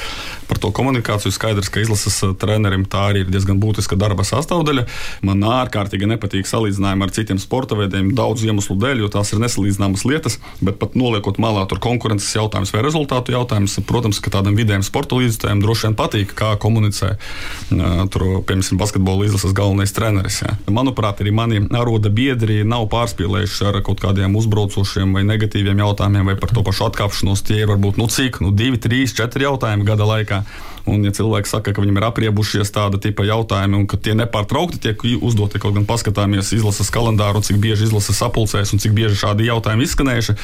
[0.50, 4.86] Par to komunikāciju skaidrs, ka izlases eh, trenerim tā arī ir diezgan būtiska darba sastāvdaļa.
[5.26, 10.06] Man ārkārtīgi nepatīk salīdzinājumi ar citiem sporta veidiem daudzu iemeslu dēļ, jo tās ir nesalīdzināmas
[10.10, 14.86] lietas, bet pat noliekot malā tur konkurences jautājums vai rezultātu jautājums, protams, ka tādam vidējam
[14.86, 20.42] sporta līdzstrādājumam droši vien patīk, kā komunicē eh, tur, piemēram, basketbola izlases galvenais treneris.
[20.44, 20.56] Jā.
[20.74, 26.38] Manuprāt, arī mani aroda biedri nav pārspīlējuši ar kaut kādiem uzbraucošiem vai negatīviem jautājumiem vai
[26.40, 27.44] par to pašu atkāpšanos.
[27.48, 30.42] Tie ir varbūt nu, cik, nu, divi, trīs, četri jautājumi gada laikā.
[30.90, 34.82] Un, ja cilvēki saka, ka viņiem ir apriebušies tāda tipa jautājumi, un ka tie nepārtraukti
[34.84, 39.48] tiek uzdoti, kaut gan paskatāmies izlases kalendāru, cik bieži izlases sapulcēs un cik bieži šādi
[39.52, 40.36] jautājumi izskanējuši,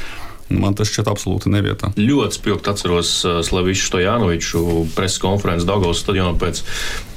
[0.53, 1.89] Man tas šķiet absolūti nevietā.
[1.97, 4.61] Ļoti spilgti atceros uh, Slavišu Stojanoviču
[4.93, 6.61] preses konferences Dagos stadionā pēc,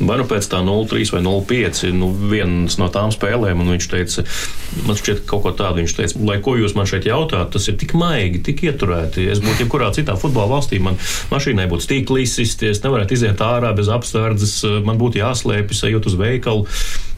[0.01, 4.25] nu pēc tā 0-3 vai 0-5, nu vienas no tām spēlēm, un viņš teica,
[4.87, 7.77] man šķiet kaut ko tādu, viņš teica, lai ko jūs man šeit jautājat, tas ir
[7.81, 9.29] tik maigi, tik ieturēti.
[9.29, 10.97] Es būtu jebkurā citā futbola valstī, man
[11.29, 14.57] mašīnai būtu stīklis, es nevarētu iziet ārā bez apsardzes,
[14.89, 16.65] man būtu jāslēpjas, ejot uz veikalu.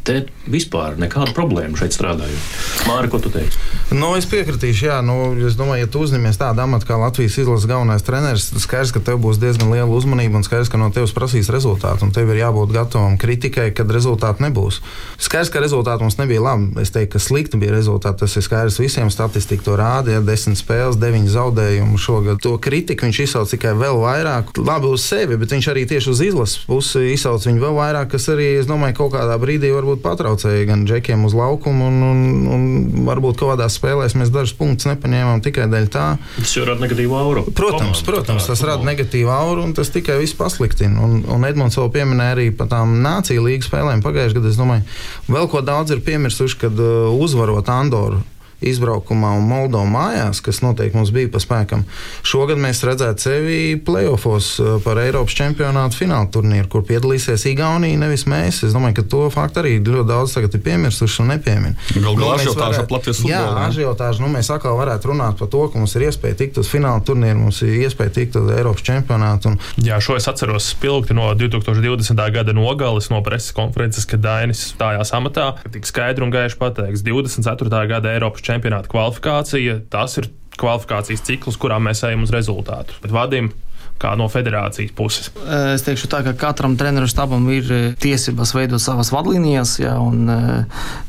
[0.06, 2.54] Te vispār nekāda problēma šeit strādājot.
[2.88, 3.58] Māri, ko tu teici?
[3.90, 7.68] Nu, es piekritīšu, jā, nu, es domāju, ja tu uzņemies tādu amatu kā Latvijas izlases
[7.68, 11.14] galvenais treneris, tad skaidrs, ka tev būs diezgan liela uzmanība un skaidrs, ka no tevis
[11.16, 12.08] prasīs rezultātu.
[12.14, 14.80] Tev ir jābūt gatavam kritikai, kad rezultātu nebūs.
[15.20, 16.70] Skaidrs, ka rezultāti mums nebija labi.
[16.82, 18.22] Es teiktu, ka slikti bija rezultāti.
[18.22, 19.10] Tas ir skaidrs visiem.
[19.10, 20.14] Statistika to rāda.
[20.14, 22.40] Ja desmit spēles, deviņi zaudējumi šogad.
[22.46, 24.54] To kritiku viņš izsauc tikai vēl vairāk.
[24.62, 28.28] Labi uz sevi, bet viņš arī tieši uz izlases pusi izsauc viņu vēl vairāk, kas
[28.30, 32.20] arī, es domāju, kaut kādā brīdī varbūt varbūt patraucēja gan džekiem uz laukumu, un, un,
[32.55, 36.07] un varbūt kaut kādās spēlēs mēs dažus punktus nepaņēmām tikai dēļ tā.
[36.38, 37.44] Tas jau rada negatīvu auru.
[37.50, 41.00] Protams, Komanda, protams tas rada negatīvu auru, un tas tikai viss pasliktina.
[41.03, 44.53] Un, un Edmunds vēl pieminēja arī par tām nāciju līgas spēlēm pagājušajā gadā.
[44.53, 44.87] Es domāju,
[45.31, 48.22] vēl ko daudz ir piemirsuši, kad uh, uzvarot Andoru
[48.61, 51.85] izbraukumā un Moldovā mājās, kas noteikti mums bija pa spēkam.
[52.27, 58.27] Šogad mēs redzētu sevi playoffs uh, par Eiropas čempionātu fināla turnīru, kur piedalīsies Igaunija, nevis
[58.31, 58.62] mēs.
[58.66, 61.79] Es domāju, ka to faktu arī ļoti daudz tagad ir piemirsuši un nepiemin.
[61.96, 63.35] Galu galā nu, ažiotāža ap Latvijas futbolu.
[63.35, 66.70] Jā, ažiotāža, nu mēs atkal varētu runāt par to, ka mums ir iespēja tikt uz
[66.70, 69.55] fināla turnīru, mums ir iespēja tikt uz Eiropas čempionātu.
[69.55, 69.59] Un...
[69.87, 72.20] Jā, šo es atceros spilgti no 2020.
[72.37, 75.53] gada nogales no preses konferences, kad Dainis stājās amatā.
[75.73, 77.85] Tik skaidri un gaiši pateikts, 24.
[77.90, 78.49] gada Eiropas čempionāta
[78.90, 82.98] kvalifikācija, tas ir kvalifikācijas cikls, kurā mēs ejam uz rezultātu.
[83.04, 83.52] Bet vadim
[84.00, 85.28] kā no federācijas puses?
[85.74, 87.68] Es teikšu tā, ka katram treneru štabam ir
[88.00, 90.30] tiesības veidot savas vadlīnijas, jā, un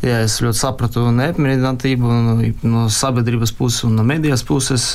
[0.04, 2.18] jā, es ļoti sapratu neapmierinātību
[2.68, 4.90] no sabiedrības puses un no medijas puses,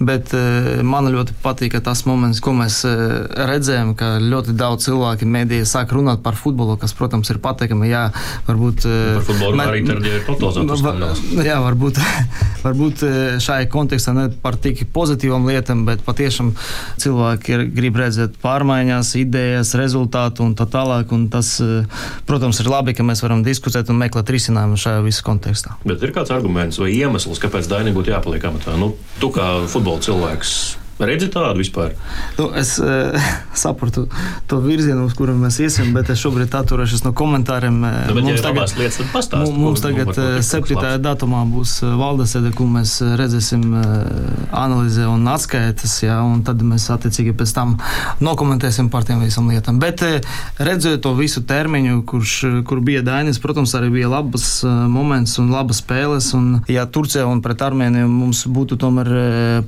[0.00, 0.32] bet
[0.86, 2.80] man ļoti patīk tas moments, ko mēs
[3.50, 8.06] redzējām, ka ļoti daudz cilvēki medija sāk runāt par futbolu, kas, protams, ir pateikami, jā,
[8.48, 8.88] varbūt.
[8.88, 11.22] Par futbolu arī tad ir totalizators.
[11.44, 12.00] Jā, varbūt,
[12.66, 13.06] varbūt
[13.44, 16.54] šai kontekstā ne par tik pozitīvām lietām, bet patiešām
[16.96, 21.12] cilvēki cilvēki ir, grib redzēt pārmaiņas, idejas, rezultātu un tā tālāk.
[21.16, 21.84] Un tas, eh,
[22.26, 25.76] protams, ir labi, ka mēs varam diskutēt un meklēt risinājumu šajā visā kontekstā.
[25.84, 28.78] Bet ir kāds arguments vai iemesls, kāpēc Dainam būtu jāpaliek amatā?
[28.78, 31.94] Nu, tu kā futbola cilvēks Redzi tādu vispār?
[32.38, 33.16] Nu, es uh,
[33.64, 34.06] sapratu
[34.50, 37.78] to virzienu, uz kuru mēs iesim, bet es šobrīd atturēšos no komentāriem.
[37.80, 40.12] Nu, bet, mums ja tagad, lietas, pastāst, mums tagad
[40.44, 40.76] 7.
[41.00, 43.64] datumā būs valdesēde, kur mēs redzēsim
[44.50, 47.76] analīzi un atskaites, jā, un tad mēs attiecīgi pēc tam
[48.20, 49.80] nokomentēsim par tiem visam lietām.
[49.82, 50.04] Bet
[50.60, 52.36] redzot to visu termiņu, kurš,
[52.68, 56.32] kur bija Dainis, protams, arī bija labas moments un labas spēles.
[56.36, 59.12] Un, ja Turcija un pret Armēniju mums būtu tomēr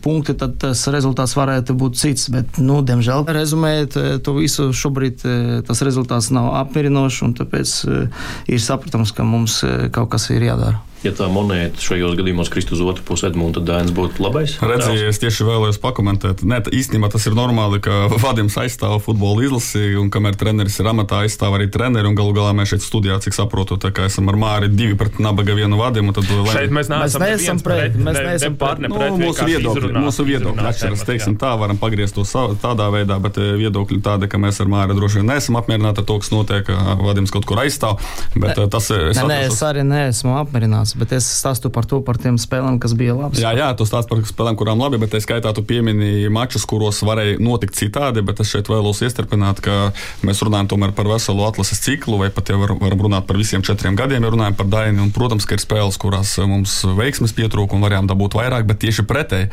[0.05, 2.31] punkti, tad tas rezultāts rezultāts varētu būt cits.
[2.31, 7.85] Bet, nu, diemžēl, rezumējot eh, to visu, šobrīd eh, tas rezultāts nav apmierinošs, un tāpēc
[7.87, 8.09] eh,
[8.49, 12.83] ir saprotams, ka mums kaut kas ir jādara ja tā monēta šajos gadījumos kristu uz
[12.85, 14.57] otru pusi, Edmunds, tad Dainis būtu labais?
[14.63, 16.45] Redziet, es tieši vēlējos pakomentēt.
[16.47, 21.23] Nē, īstenībā tas ir normāli, ka Vadims aizstāv futbola izlasi, un kamēr treneris ir amatā,
[21.27, 22.09] aizstāv arī treneri.
[22.11, 25.19] Un galu galā mēs šeit studijā, cik saprotu, tā kā esam ar Māri divi pret
[25.23, 26.15] nabaga vienu Vadimu.
[26.17, 26.57] Tad, lai...
[26.57, 28.93] Šeit mēs neesam, mēs neesam pret, mēs neesam partneri.
[28.93, 32.27] Nu, mūsu viedokļi, mūsu viedokļi atšķiras, teiksim tā, varam pagriezt to
[32.63, 36.09] tādā veidā, bet eh, viedokļi tādi, ka mēs ar Māri droši vien neesam apmierināti ar
[36.09, 38.01] to, kas notiek, ka Vadims kaut kur aizstāv.
[38.35, 39.11] Bet ne, eh, tas ir.
[39.17, 43.17] Nē, es arī neesmu apmierināts, bet es stāstu par to, par tiem spēlēm, kas bija
[43.17, 43.41] labas.
[43.43, 47.03] Jā, jā, tu stāst par spēlēm, kurām labi, bet es skaitā tu piemini mačus, kuros
[47.07, 49.93] varēja notikt citādi, bet es šeit vēlos iestrpināt, ka
[50.27, 53.65] mēs runājam tomēr par veselu atlases ciklu, vai pat jau var, varam runāt par visiem
[53.67, 55.03] četriem gadiem, ja runājam par Daini.
[55.03, 59.07] Un, protams, ka ir spēles, kurās mums veiksmes pietrūka un varējām dabūt vairāk, bet tieši
[59.09, 59.51] pretēji.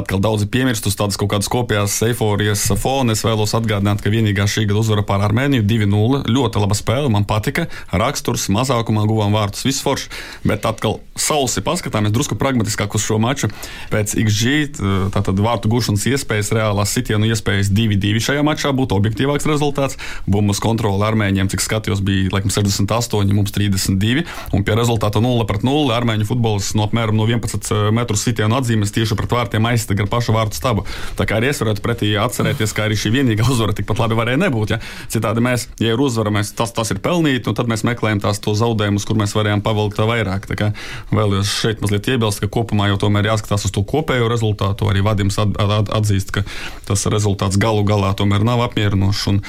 [0.00, 3.14] Atkal daudzi piemirst uz tādas kaut kādas kopējās eiforijas fona.
[3.16, 6.22] Es vēlos atgādināt, ka vienīgā šī gada uzvara pār Armēniju 2-0.
[6.30, 7.66] Ļoti laba spēle, man patika.
[7.92, 10.10] Raksturs, mazākumā guvām vārtus, viss forši,
[10.48, 13.50] bet atkal sausi paskatāmies drusku pragmatiskāk uz šo maču,
[13.92, 14.80] pēc XG,
[15.12, 19.98] tātad vārtu gūšanas iespējas, reālās sitienu iespējas 2-2 šajā mačā būtu objektīvāks rezultāts.
[20.24, 24.24] Bumbas kontrole armēņiem, cik skatījos, bija laikam 68, mums 32,
[24.56, 28.94] un pie rezultāta 0 pret 0 armēņu futbolists no apmēram no 11 metru sitienu atzīmes
[28.96, 30.86] tieši pret vārtiem aizsta gar pašu vārtu stabu.
[31.20, 34.40] Tā kā arī es varētu pretī atcerēties, ka arī šī vienīgā uzvara tikpat labi varēja
[34.46, 34.72] nebūt.
[34.72, 34.80] Ja?
[35.12, 38.40] Citādi mēs, ja ir uzvara, mēs, tas, tas ir pelnīti, un tad mēs meklējam tās
[38.40, 40.48] zaudējumus, kur mēs varējām pavilkt vairāk.
[40.48, 40.69] Tā kā
[41.14, 44.90] vēlos šeit mazliet iebilst, ka kopumā jau tomēr jāskatās uz to kopējo rezultātu.
[44.90, 46.44] Arī Vadims at, at, atzīst, ka
[46.88, 49.40] tas rezultāts galu galā tomēr nav apmierinošs.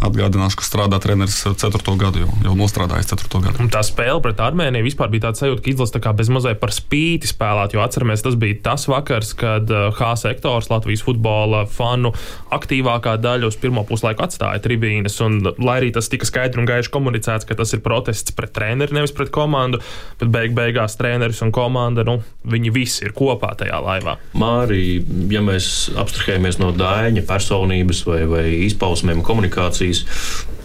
[0.00, 1.76] Atgādināšu, ka strādā treneris 4.
[2.00, 3.42] gadu, jau, jau nostrādājis 4.
[3.44, 3.60] gadu.
[3.60, 7.28] Un tā spēle pret Armēniju vispār bija tāda sajūta, ka izlase tā bezmazliet par spīti
[7.28, 7.74] spēlēt.
[7.76, 12.14] Jo atceramies, tas bija tas vakars, kad uh, H sektors Latvijas futbola fanu
[12.48, 15.18] aktīvākā daļa uz pirmo puslaiku atstāja tribīnes.
[15.26, 18.96] Un, lai arī tas tika skaidri un gaiši komunicēts, ka tas ir protests pret treneri,
[18.96, 19.82] nevis pret komandu,
[20.22, 22.20] bet beig beigās treneris un komanda, nu,
[22.50, 24.16] viņi visi ir kopā tajā laivā.
[24.38, 25.00] Mārī,
[25.32, 30.04] ja mēs abstrahējamies no dāņa personības vai, vai izpausmēm komunikācijas,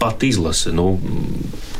[0.00, 0.74] pat izlase.
[0.76, 0.94] Nu,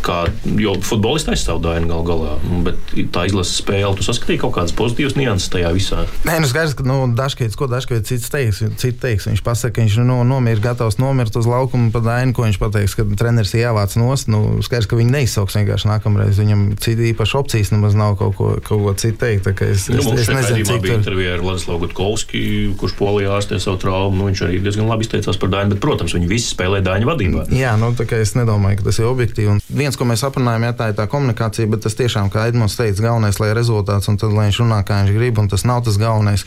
[0.06, 0.18] kā,
[0.60, 2.34] jo futbolists aizstāv Dainu gal galā,
[2.66, 6.04] bet tā izlases spēle, tu saskatīji kaut kādas pozitīvas nianses tajā visā.
[6.28, 9.26] Nē, nu skaidrs, ka nu, Dažkēts, ko Dažkēts cits teiks, cits teiks.
[9.30, 12.96] Viņš pasaka, ka viņš nu, nomir, gatavs nomirt uz laukuma pa Dainu, ko viņš pateiks,
[12.98, 14.30] ka treneris ir jāvāc nost.
[14.32, 16.38] Nu, skaidrs, ka viņi neizsauks vienkārši nākamreiz.
[16.40, 19.48] Viņam citi īpaši opcijas nemaz nav kaut ko, kaut ko citu teikt.
[19.66, 22.42] Es, nu, es, es nezinu, cik bija intervija ar Ladislavu Gutkovski,
[22.80, 24.18] kurš Polijā ārstē savu traumu.
[24.20, 27.46] Nu, viņš arī diezgan labi izteicās par Dainu, bet, protams, viņi visi spēlē Daņu vadībā.
[27.56, 29.56] Jā, nu, tā kā es nedomāju, ka tas ir objektīvi.
[29.56, 32.78] Un viens, ko mēs aprunājam, jā, tā ir tā komunikācija, bet tas tiešām, kā Edmunds
[32.78, 35.66] teica, galvenais, lai ir rezultāts, un tad, lai viņš runā, kā viņš grib, un tas
[35.68, 36.46] nav tas galvenais,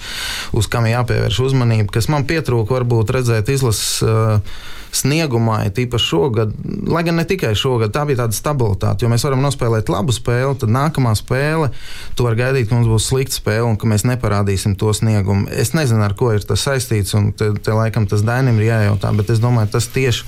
[0.56, 1.94] uz kam jāpievērš uzmanība.
[2.00, 4.04] Kas man pietrūka, varbūt redzēt izlases.
[4.06, 6.54] Uh, sniegumā, tīpaši šogad,
[6.90, 9.06] lai gan ne tikai šogad, tā bija tāda stabilitāte.
[9.06, 11.72] Jo mēs varam nospēlēt labu spēli, tad nākamā spēle,
[12.18, 15.50] tu vari gaidīt, ka mums būs slikta spēle un ka mēs neparādīsim to sniegumu.
[15.52, 19.12] Es nezinu, ar ko ir tas saistīts, un te, te laikam tas Dainim ir jājautā,
[19.18, 20.26] bet es domāju, tas tieši,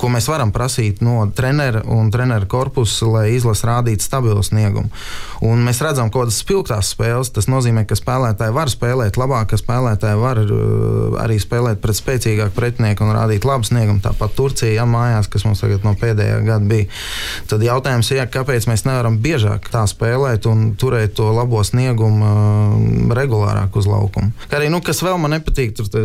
[0.00, 4.90] ko mēs varam prasīt no trenera un trenera korpusa, lai izlase rādītu stabilu sniegumu.
[5.46, 9.60] Un mēs redzam, ka kādas spilgtās spēles, tas nozīmē, ka spēlētāji var spēlēt labāk, ka
[9.60, 14.86] spēlētāji var uh, arī spēlēt pret spēcīgāku pretinieku un rādīt labu sniegumu tāpat Turcija, ja
[14.88, 16.88] mājās, kas mums tagad no pēdējā gada bija.
[17.50, 22.30] Tad jautājums ir, ja, kāpēc mēs nevaram biežāk tā spēlēt un turēt to labo sniegumu
[22.30, 24.32] uh, regulārāk uz laukuma.
[24.50, 26.02] Kā arī, nu, kas vēl man nepatīk, tur, tā,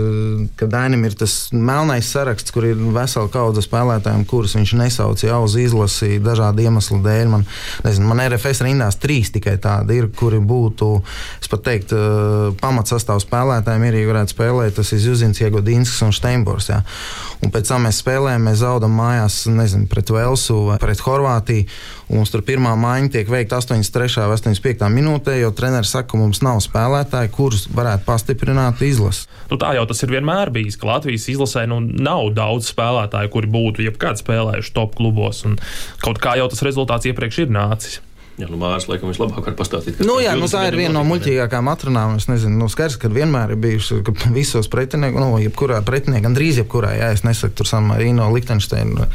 [0.60, 5.42] ka Dainim ir tas melnais saraksts, kur ir vesela kaudze spēlētājiem, kurus viņš nesauc jau
[5.46, 7.32] uz izlasi dažādu iemeslu dēļ.
[7.32, 7.46] Man,
[7.86, 10.92] nezinu, man RFS rindās trīs tikai tādi ir, kuri būtu,
[11.42, 16.14] es pat teiktu, uh, pamatsastāvs spēlētājiem ir, ja varētu spēlēt, tas ir Zuzins, Iegodīnskis un
[16.16, 16.70] Steinbors.
[16.72, 16.82] Jā.
[17.46, 21.68] Un pēc tam mēs spēlējam, mēs zaudam mājās, nezinu, pret Velsu vai pret Horvātiju.
[22.10, 24.24] Mums tur pirmā maiņa tiek veikta 83.
[24.24, 24.90] vai 85.
[24.94, 29.30] minūtē, jo treneris saka, ka mums nav spēlētāji, kurus varētu pastiprināt izlasi.
[29.52, 33.54] Nu, tā jau tas ir vienmēr bijis, ka Latvijas izlasē nu, nav daudz spēlētāju, kuri
[33.54, 35.46] būtu jebkad spēlējuši top klubos.
[36.02, 38.02] Kaut kā jau tas rezultāts iepriekš ir nācis.
[38.36, 40.02] Jā, nu, Mārcis, laikam, vislabāk var pastāstīt.
[40.04, 42.18] Nu, jā, nu, tā ir viena no muļķīgākajām atrunām.
[42.20, 46.60] Es nezinu, nu, skaidrs, ka vienmēr ir bijuši ka visos pretinieku, nu, jebkurā pretiniekā, gandrīz
[46.60, 49.08] jebkurā, jā, es nesaku tur San Marino, Liechtensteinu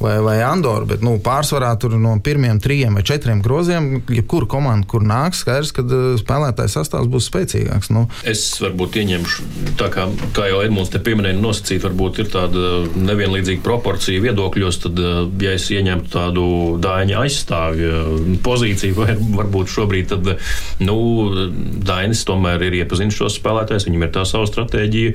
[0.00, 4.86] vai, vai Andoru, bet nu, pārsvarā tur no pirmiem trijiem vai četriem groziem, jebkura komanda,
[4.88, 7.90] kur nāks, skaidrs, ka uh, spēlētājs sastāvs būs spēcīgāks.
[7.94, 8.06] Nu.
[8.28, 9.48] Es varbūt ieņemšu,
[9.80, 10.06] tā kā,
[10.36, 15.58] kā jau Edmunds te pieminēja, nosacīt, varbūt ir tāda nevienlīdzīga proporcija viedokļos, tad, uh, ja
[15.58, 16.46] es ieņemtu tādu
[16.80, 20.28] dāņa aizstāvju pozīciju, vai varbūt šobrīd tad,
[20.84, 20.96] nu,
[21.86, 25.14] Dainis tomēr ir iepazinis šos spēlētājus, viņam ir tā sava stratēģija,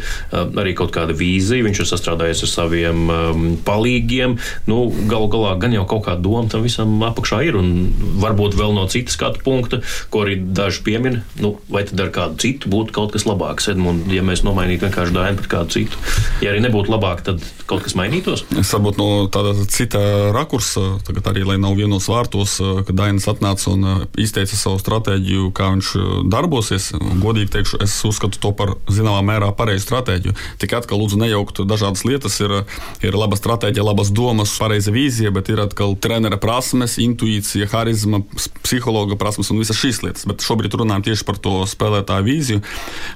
[0.61, 4.37] arī kaut kāda vīzija, viņš ir sastrādājies ar saviem um, palīgiem.
[4.69, 7.91] Nu, galu galā gan jau kaut kāda doma tam visam apakšā ir, un
[8.23, 9.81] varbūt vēl no citas skatu punkta,
[10.11, 13.69] ko arī daži piemina, nu, vai tad ar kādu citu būtu kaut kas labāks.
[13.71, 16.01] Edmund, ja mēs nomainītu vienkārši Dainu pret kādu citu,
[16.43, 18.45] ja arī nebūtu labāk, tad kaut kas mainītos?
[18.59, 20.01] Es varbūt no tāda cita
[20.35, 25.51] rakursa, tagad arī, lai nav vienos vārtos, ka Dainis atnāca un uh, izteica savu stratēģiju,
[25.55, 26.91] kā viņš uh, darbosies.
[27.21, 30.35] Godīgi teikšu, es uzskatu to par zināmā mērā pareizu stratēģiju.
[30.61, 32.39] Tikai atkal lūdzu nejaukt dažādas lietas.
[32.43, 32.57] Ir,
[33.05, 38.21] ir laba stratēģija, labas domas, pareiza vīzija, bet ir atkal trenera prasmes, intuīcija, harizma,
[38.63, 40.27] psihologa prasmes un visas šīs lietas.
[40.29, 42.63] Bet šobrīd runājam tieši par to spēlētāju vīziju.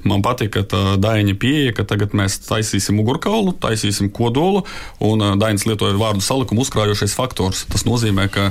[0.08, 4.64] Man patīk, ka tā Daina pieeja, ka tagad mēs taisīsim mugurkaulu, taisīsim kodolu,
[5.04, 7.64] un uh, Dainis lietoja vārdu salikumu uzkrājošais faktors.
[7.70, 8.50] Tas nozīmē, ka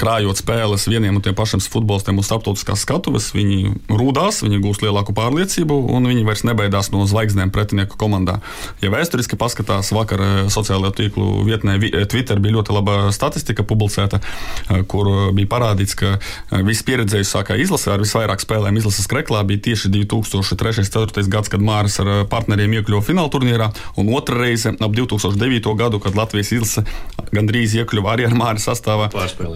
[0.00, 3.32] krājot spēles vienā vieniem un tiem pašiem futbolistiem uz starptautiskās skatuves.
[3.34, 8.38] Viņi rūdās, viņi gūst lielāku pārliecību un viņi vairs nebaidās no zvaigznēm pretinieku komandā.
[8.82, 14.20] Ja vēsturiski paskatās, vakar eh, sociālajā tīklu vietnē eh, Twitter bija ļoti laba statistika publicēta,
[14.22, 16.14] eh, kur bija parādīts, ka
[16.52, 21.26] vispieredzējušākā izlase ar visvairāk spēlēm izlases kreklā bija tieši 2003.-2004.
[21.32, 25.74] gads, kad Māris ar partneriem iekļuva fināla turnīrā, un otra reize ap 2009.
[25.78, 26.86] gadu, kad Latvijas izlase
[27.34, 29.08] gandrīz iekļuva arī ar Māri sastāvā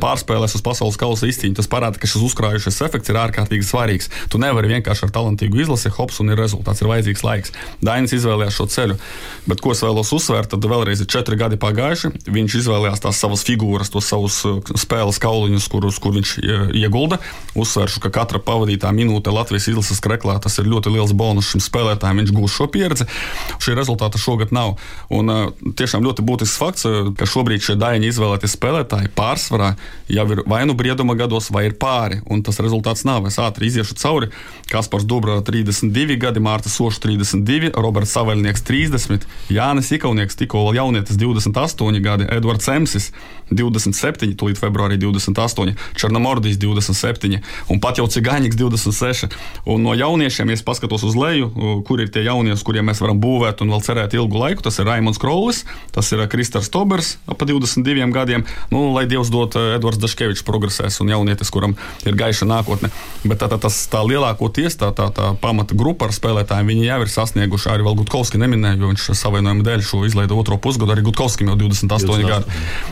[0.03, 1.57] pārspēlēs uz pasaules kausa izcīņu.
[1.61, 4.09] Tas parāda, ka šis uzkrājušais efekts ir ārkārtīgi svarīgs.
[4.33, 7.53] Tu nevari vienkārši ar talantīgu izlasi, hops un ir rezultāts, ir vajadzīgs laiks.
[7.85, 8.97] Dainis izvēlējās šo ceļu.
[9.47, 12.13] Bet ko es vēlos uzsvērt, tad vēlreiz ir četri gadi pagājuši.
[12.33, 17.21] Viņš izvēlējās tās savas figūras, tos savus uh, spēles kauliņus, kurus kur viņš uh, iegulda.
[17.59, 22.23] Uzsvēršu, ka katra pavadītā minūte Latvijas izlases kreklā tas ir ļoti liels bonus šim spēlētājam.
[22.23, 23.07] Viņš gūs šo pieredzi.
[23.63, 24.77] Šī rezultāta šogad nav.
[25.13, 26.87] Un, uh, tiešām ļoti būtisks fakts,
[27.19, 29.75] ka šobrīd šie daļiņi izvēlētie spēlētāji pārsvarā
[30.13, 33.27] jau ir vai nu brieduma gadu gados vai ir pāri, un tas rezultāts nav.
[33.29, 34.31] Es ātri iziešu cauri.
[34.71, 41.19] Kaspars Dubra 32 gadi, Mārta Soša 32, Roberts Savaļnieks 30, Jānis Ikaunieks tikko vēl jaunietis
[41.21, 43.13] 28 gadi, Edvards Semsis
[43.51, 47.39] 27, tūlīt februārī 28, Černamordijs 27
[47.71, 49.31] un pat jau Cigāņiks 26.
[49.71, 51.51] Un no jauniešiem, ja paskatos uz leju,
[51.87, 54.81] kur ir tie jaunie, uz kuriem mēs varam būvēt un vēl cerēt ilgu laiku, tas
[54.81, 55.63] ir Raimons Krolis,
[55.95, 58.47] tas ir Kristers Tobers ap 22 gadiem.
[58.73, 61.77] Nu, lai Dievs dod Edvards Daškevičs progresēs un jaunietis, kuram
[62.07, 62.93] ir gaiša nākotne.
[63.27, 67.01] Bet tā, tā, tas, tā lielākoties tā, tā, tā pamata grupa ar spēlētājiem, viņi jau
[67.03, 67.73] ir sasnieguši.
[67.73, 70.93] Arī Gutkovski neminēja, jo viņš savainojuma dēļ šo izlaida otro pusgadu.
[70.95, 72.29] Arī Gutkovskim jau 28 28.
[72.29, 72.45] gadi.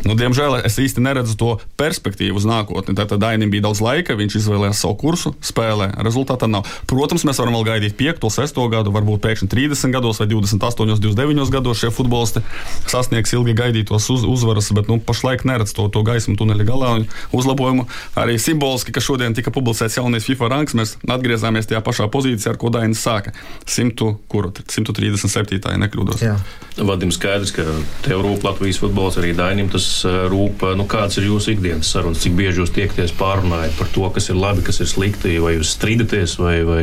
[0.04, 2.96] Nu, diemžēl es īsti neredzu to perspektīvu uz nākotni.
[2.96, 5.90] Tad Dainim bija daudz laika, viņš izvēlējās savu kursu, spēlē.
[6.04, 6.68] Rezultātā nav.
[6.90, 11.52] Protams, mēs varam vēl gaidīt 5, 6 gadu, varbūt pēkšņi 30 gados vai 28, 29
[11.54, 12.44] gados šie futbolisti
[12.90, 17.08] sasniegs ilgi gaidītos uz, uzvaras, bet nu, pašlaik neredz to, to gaismu tuneļa galā un
[17.34, 17.86] uzlabojumu.
[18.18, 22.60] Arī simboliski, ka šodien tika publicēts jaunais FIFA rangs, mēs atgriezāmies tajā pašā pozīcijā, ar
[22.60, 23.34] ko Dainis sāka.
[23.66, 25.58] 100, kuru, 137.
[25.58, 26.22] ja nekļūdos.
[26.24, 26.36] Jā.
[26.74, 27.64] Vadim skaidrs, ka
[28.02, 29.86] tev rūp Latvijas futbols, arī Dainim tas
[30.30, 30.64] rūp.
[30.78, 32.22] Nu, kāds ir jūsu ikdienas sarunas?
[32.24, 35.74] Cik bieži jūs tiekties pārunājat par to, kas ir labi, kas ir slikti, vai jūs
[35.76, 36.82] strīdaties, vai, vai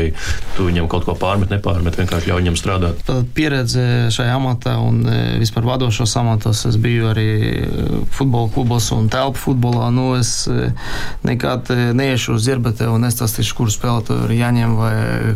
[0.55, 3.11] tu viņam kaut ko pārmet, nepārmet, vienkārši ļauj viņam strādāt?
[3.35, 3.83] Pieredze
[4.15, 5.03] šajā amatā un
[5.41, 7.29] vispār vadošos amatos es biju arī
[8.15, 9.89] futbola klubos un telpu futbolā.
[9.91, 10.47] Nu, es
[11.27, 14.93] nekad neiešu uz zirbete un nestāstīšu, kuru spēlētāju ir jāņem vai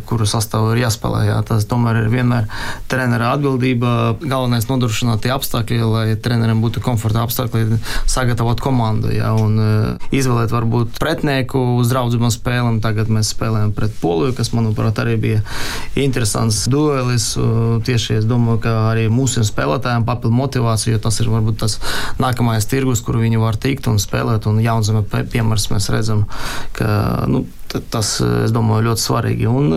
[0.07, 1.25] kuru sastāvu ir jāspēlē.
[1.29, 1.39] Jā.
[1.47, 2.49] Tas tomēr ir vienmēr
[2.91, 4.15] trenera atbildība.
[4.23, 9.11] Galvenais nodrošināt tie apstākļi, lai trenerim būtu komforta apstākļi sagatavot komandu.
[9.15, 12.81] Ja, un, uh, izvēlēt varbūt pretinieku uz draudzīgām spēlēm.
[12.83, 15.41] Tagad mēs spēlējam pret Poliju, kas, manuprāt, arī bija
[15.99, 17.31] interesants duelis.
[17.85, 21.77] Tieši es domāju, ka arī mūsu spēlētājiem papildu motivāciju, jo tas ir varbūt tas
[22.21, 24.47] nākamais tirgus, kur viņi var tikt un spēlēt.
[24.49, 26.25] Un jaunzeme piemērs mēs redzam,
[26.77, 26.87] ka
[27.31, 27.45] nu,
[27.91, 28.07] Tas,
[28.45, 29.47] es domāju, ļoti svarīgi.
[29.51, 29.73] Un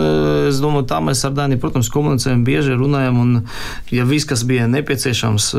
[0.47, 3.17] es domāju, tā mēs ar Dāniju, protams, komunicējam, bieži runājam.
[3.19, 3.33] Un,
[3.91, 5.49] ja viss, kas bija nepieciešams,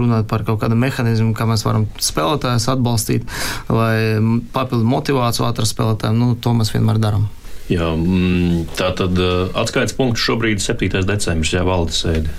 [0.00, 3.28] runāt par kaut kādu mehānismu, kā mēs varam spēlētājus atbalstīt,
[3.68, 4.18] vai
[4.56, 7.28] papildu motivāciju atrast spēlētājiem, nu, to mēs vienmēr darām.
[7.70, 7.92] Jā,
[8.76, 9.20] tā tad
[9.56, 11.06] atskaites punkts šobrīd ir 7.
[11.08, 12.32] decembris, ja valdes sēde.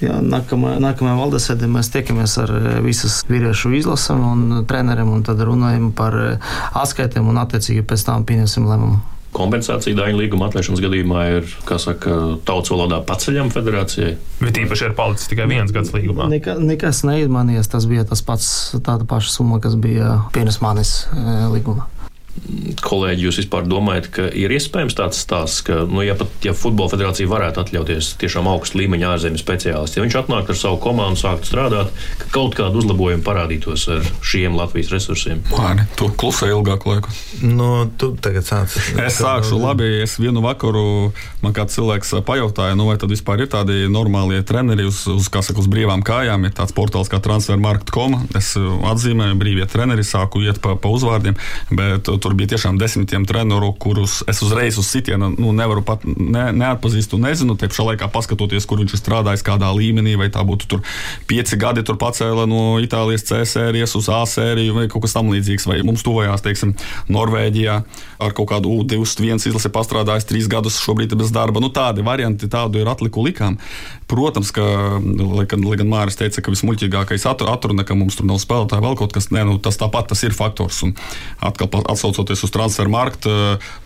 [0.00, 2.52] Jā, nākamā, nākamajā valdes sēdē mēs tiekamies ar
[2.84, 6.16] visas vīriešu izlasēm un treneriem, un tad runājam par
[6.80, 9.00] atskaitēm un attiecīgi pēc tam pieņemsim lēmumu.
[9.30, 12.16] Kompensācija daļa līguma atlaišanas gadījumā ir, kā saka,
[12.48, 14.16] tautas valodā paceļama federācijai.
[14.40, 16.26] Bet īpaši ir palicis tikai viens gads līgumā.
[16.32, 17.70] Neka, nekas neizmainījās.
[17.70, 18.50] Tas bija tas pats,
[18.82, 20.96] tāda paša summa, kas bija pirms manis
[21.54, 21.86] līgumā
[22.80, 26.90] kolēģi, jūs vispār domājat, ka ir iespējams tāds stāsts, ka, nu, ja pat ja Futbola
[26.92, 31.50] federācija varētu atļauties tiešām augstu līmeņa ārzemju speciālistu, ja viņš atnāktu ar savu komandu, sāktu
[31.50, 35.42] strādāt, ka kaut kāda uzlabojuma parādītos ar šiem Latvijas resursiem?
[35.52, 37.14] Māri, tu klusē ilgāku laiku.
[37.44, 37.70] Nu,
[38.00, 38.76] tu tagad sāc.
[39.10, 39.88] Es sākšu labi.
[40.04, 41.10] Es vienu vakaru
[41.44, 45.58] man kāds cilvēks pajautāja, nu, vai tad vispār ir tādi normālie treneri uz, uz, saka,
[45.60, 46.46] uz brīvām kājām.
[46.46, 48.18] Ir tāds portāls kā transfermarkt.com.
[48.38, 51.38] Es atzīmēju brīvie treneri, sāku iet pa, pa uzvārdiem,
[51.74, 56.50] bet tur bija tiešām desmitiem treneru, kurus es uzreiz uz sitienu nu, nevaru pat ne,
[56.56, 57.56] neatpazīst un nezinu.
[57.58, 60.84] Te pašā laikā paskatoties, kur viņš ir strādājis, kādā līmenī, vai tā būtu tur
[61.30, 65.66] pieci gadi, tur pacēla no Itālijas C sērijas uz A sēriju vai kaut kas tamlīdzīgs,
[65.70, 66.74] vai mums tuvajās, teiksim,
[67.12, 67.76] Norvēģijā
[68.20, 71.62] ar kaut kādu U21 izlasi pastrādājis trīs gadus, šobrīd ir bez darba.
[71.62, 73.58] Nu, tādi varianti, tādu ir atliku likām.
[74.10, 74.64] Protams, ka,
[74.98, 78.96] lai gan, lai gan Māris teica, ka vismuļķīgākais atruna, ka mums tur nav spēlētāji, vēl
[78.98, 80.80] kaut kas, ne, nu, tas tāpat tas ir faktors.
[80.82, 80.96] Un
[81.46, 83.30] atkal atsaucoties uz transferu marktu,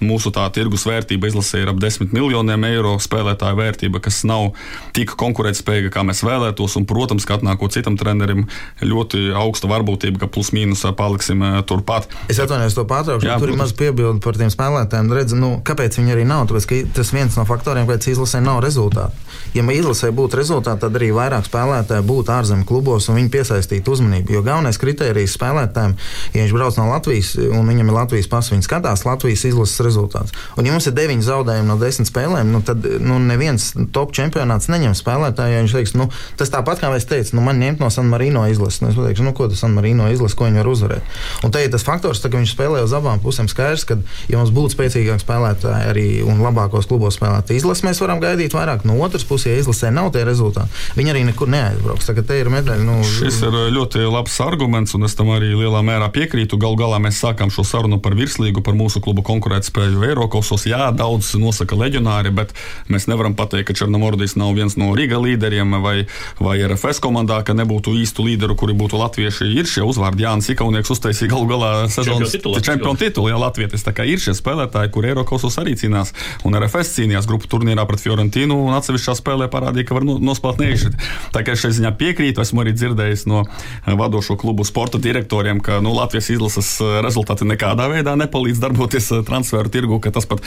[0.01, 4.55] mūsu tā tirgus vērtība izlasē ir ap 10 miljoniem eiro spēlētāju vērtība, kas nav
[4.97, 6.79] tik konkurētspējīga, kā mēs vēlētos.
[6.81, 8.47] Un, protams, ka atnākot citam trenerim,
[8.81, 12.09] ļoti augsta varbūtība, ka plus mīnus paliksim eh, turpat.
[12.33, 15.13] Es atvainojos to pārtraukšu, tur ir maz piebildu par tiem spēlētājiem.
[15.21, 16.49] Redz, nu, kāpēc viņi arī nav?
[16.49, 19.21] Tāpēc, tas viens no faktoriem, kāpēc izlasē nav rezultātu.
[19.55, 24.35] Ja izlasē būtu rezultāti, tad arī vairāk spēlētāji būtu ārzemju klubos un viņi piesaistītu uzmanību.
[24.37, 25.97] Jo galvenais kriterijs spēlētājiem,
[26.35, 30.35] ja viņš brauc no Latvijas un viņam ir Latvijas pasta, viņi skatās Latvijas izlases rezultātus.
[30.59, 34.71] Un, ja mums ir 9 zaudējumi no 10 spēlēm, nu, tad nu, neviens top čempionāts
[34.73, 35.55] neņem spēlētāju.
[35.55, 36.09] Ja viņš teiks, nu,
[36.41, 38.83] tas tāpat kā es teicu, nu, man ņemt no San Marino izlases.
[38.85, 41.17] Nu, es teikšu, nu, ko tas San Marino izlases, ko viņi var uzvarēt.
[41.47, 43.99] Un te ir tas faktors, tā, ka viņš spēlē uz abām pusēm skaidrs, ka,
[44.31, 48.85] ja mums būtu spēcīgāki spēlētāji arī un labākos klubos spēlēt izlases, mēs varam gaidīt vairāk.
[48.89, 52.09] No otras puses, ja izlasē nav tie rezultāti, viņi arī nekur neaizbrauks.
[52.11, 52.85] Tagad ir medaļa.
[52.85, 56.59] Nu, Šis ir ļoti labs arguments, un es tam arī lielā mērā piekrītu.
[56.61, 60.67] Galu galā mēs sākām šo sarunu par virslīgu, par mūsu klubu konkurētspēju Eiropasos.
[60.69, 62.55] Jā, daudz nosaka leģionāri, bet
[62.93, 65.97] mēs nevaram pateikt, ka Černomordijs nav viens no Riga līderiem vai,
[66.43, 69.51] vai RFS komandā, ka nebūtu īstu līderu, kuri būtu latvieši.
[69.55, 72.35] Ir šie uzvārdi, Jānis Ikaunieks uztaisīja galu galā sezonas
[72.65, 73.31] čempionu titulu.
[73.33, 76.13] Jā, Latvijas tā kā ir šie spēlētāji, kur Eiropasos arī cīnās,
[76.47, 81.07] un RFS cīnījās grupu turnīrā pret Fiorentinu un atsevišķā spēlē parādīja, ka var nospēlēt neizšķirt.
[81.35, 85.81] Tā kā šai ziņā piekrītu, esmu arī dzirdējis no eh, vadošo klubu sporta direktoriem, ka
[85.85, 90.01] nu, Latvijas izlases eh, rezultāti nekādā veidā nepalīdz darboties eh, transferu tirgu.
[90.15, 90.43] Tas pat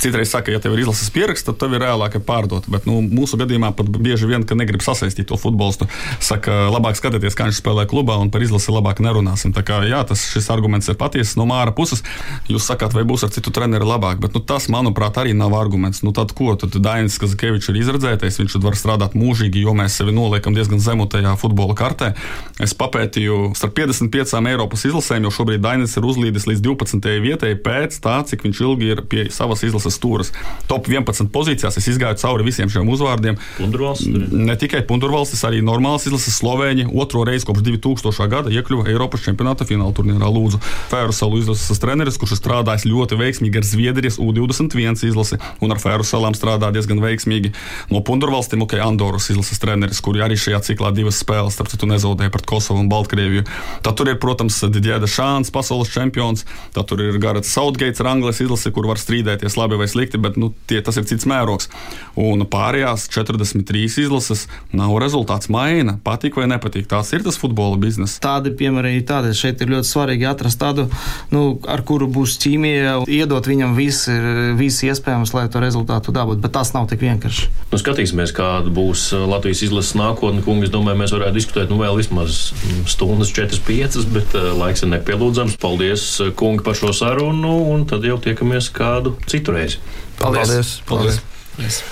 [0.00, 2.66] citreiz saka, ja tev ir izlases pieraksts, tad tev ir reālāk pārdot.
[2.72, 5.88] Bet nu, mūsu gadījumā pat bieži vien, ka negrib sasaistīt to futbolistu,
[6.22, 9.54] saka, labāk skatieties, kā viņš spēlē klubā un par izlasi labāk nerunāsim.
[9.56, 12.02] Tā kā jā, tas šis arguments ir patiesas no māra puses.
[12.50, 16.02] Jūs sakāt, vai būs ar citu treneru labāk, bet nu, tas, manuprāt, arī nav arguments.
[16.06, 16.52] Nu, tad ko?
[16.60, 21.06] Tad Dainis Kazakēvičs ir izredzētais, viņš var strādāt mūžīgi, jo mēs sevi noliekam diezgan zemu
[21.10, 22.12] tajā futbola kartē.
[22.62, 27.10] Es papētīju starp 55 Eiropas izlasēm, jo šobrīd Dainis ir uzlīdis līdz 12.
[27.24, 30.32] vietai pēc tā, cik viņš ilgi ir pie savas izlases stūras.
[30.70, 33.38] Top 11 pozīcijās es izgāju cauri visiem šiem uzvārdiem.
[34.34, 38.28] Ne tikai Pundurvalstis, arī normāls izlases Slovēņi otro reizi kopš 2000.
[38.32, 40.60] gada iekļuva Eiropas čempionāta fināla turnīrā Lūdzu.
[40.90, 46.06] Fēru salu izlases treneris, kurš strādājis ļoti veiksmīgi ar Zviedrijas U21 izlasi un ar Fēru
[46.06, 47.52] salām strādā diezgan veiksmīgi.
[47.92, 52.32] No Pundurvalstīm, ok, Andoras izlases treneris, kuri arī šajā ciklā divas spēles, starp citu, nezaudēja
[52.34, 53.44] pret Kosovu un Baltkrieviju.
[53.86, 58.72] Tad tur ir, protams, Digēda Šāns, pasaules čempions, tad tur ir Garats Southgates, Anglis izlase,
[58.74, 61.70] kur var strīdēties labi vai slikti, bet nu, tie, tas ir cits mērogs.
[62.18, 64.46] Un pārējās 43 izlases
[64.76, 66.88] nav rezultāts maina, patīk vai nepatīk.
[66.90, 68.18] Tās ir tas futbola biznesa.
[68.24, 69.32] Tādi piemēri ir tādi.
[69.36, 70.88] Šeit ir ļoti svarīgi atrast tādu,
[71.34, 74.14] nu, ar kuru būs ķīmija, iedot viņam visu,
[74.58, 76.42] visu iespējams, lai to rezultātu dabūtu.
[76.44, 77.50] Bet tas nav tik vienkārši.
[77.70, 80.42] Nu, skatīsimies, kāda būs Latvijas izlases nākotne.
[80.46, 82.40] Kungi, es domāju, mēs varētu diskutēt nu, vēl vismaz
[82.88, 85.58] stundas, 4-5, bet uh, laiks ir nepielūdzams.
[85.60, 86.06] Paldies,
[86.40, 89.82] kungi, par šo sarunu, un tad jau tiekamies kādu citu reizi.
[90.20, 90.80] Paldies!
[90.88, 91.20] Paldies.
[91.56, 91.82] Paldies.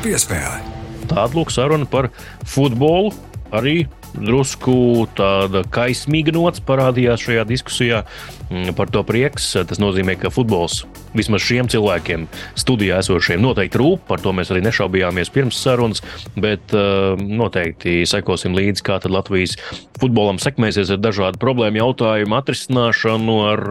[0.00, 0.62] Piespēle.
[1.10, 2.08] Tāda lūk saruna par
[2.48, 3.12] futbolu.
[3.52, 3.82] Arī
[4.14, 8.04] drusku tāda kaismīga nots parādījās šajā diskusijā.
[8.50, 9.52] Mm, par to prieks.
[9.54, 10.82] Tas nozīmē, ka futbols
[11.14, 12.26] vismaz šiem cilvēkiem
[12.58, 14.02] studijā esošiem noteikti rūp.
[14.08, 16.02] Par to mēs arī nešaubījāmies pirms sarunas,
[16.38, 19.56] bet uh, noteikti sekosim līdzi, kā Latvijas
[20.00, 23.64] futbolam sekmēsies ar dažādu problēmu jautājumu atrisināšanu, ar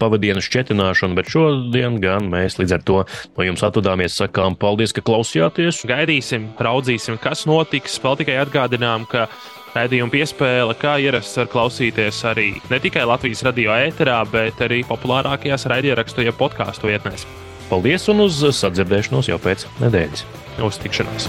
[0.00, 1.16] pavadienu šķetināšanu.
[1.18, 5.84] Bet šodien gan mēs līdz ar to no jums atvadāmies, sakām paldies, ka klausījāties.
[5.88, 7.96] Gaidīsim, raudzīsim, kas notiks.
[8.04, 9.28] Vēl tikai atgādinām, ka
[9.76, 15.68] Raidījuma piespēle, kā ierasts, var klausīties arī ne tikai Latvijas radio ēterā, bet arī populārākajās
[15.70, 17.26] raidierakstu ja podkāstu vietnēs.
[17.68, 20.24] Paldies un uz sadzirdēšanos jau pēc nedēļas.
[20.64, 21.28] Uz tikšanos!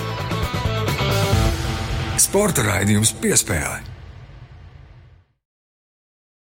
[2.19, 3.98] Sporta raidījums piespēle.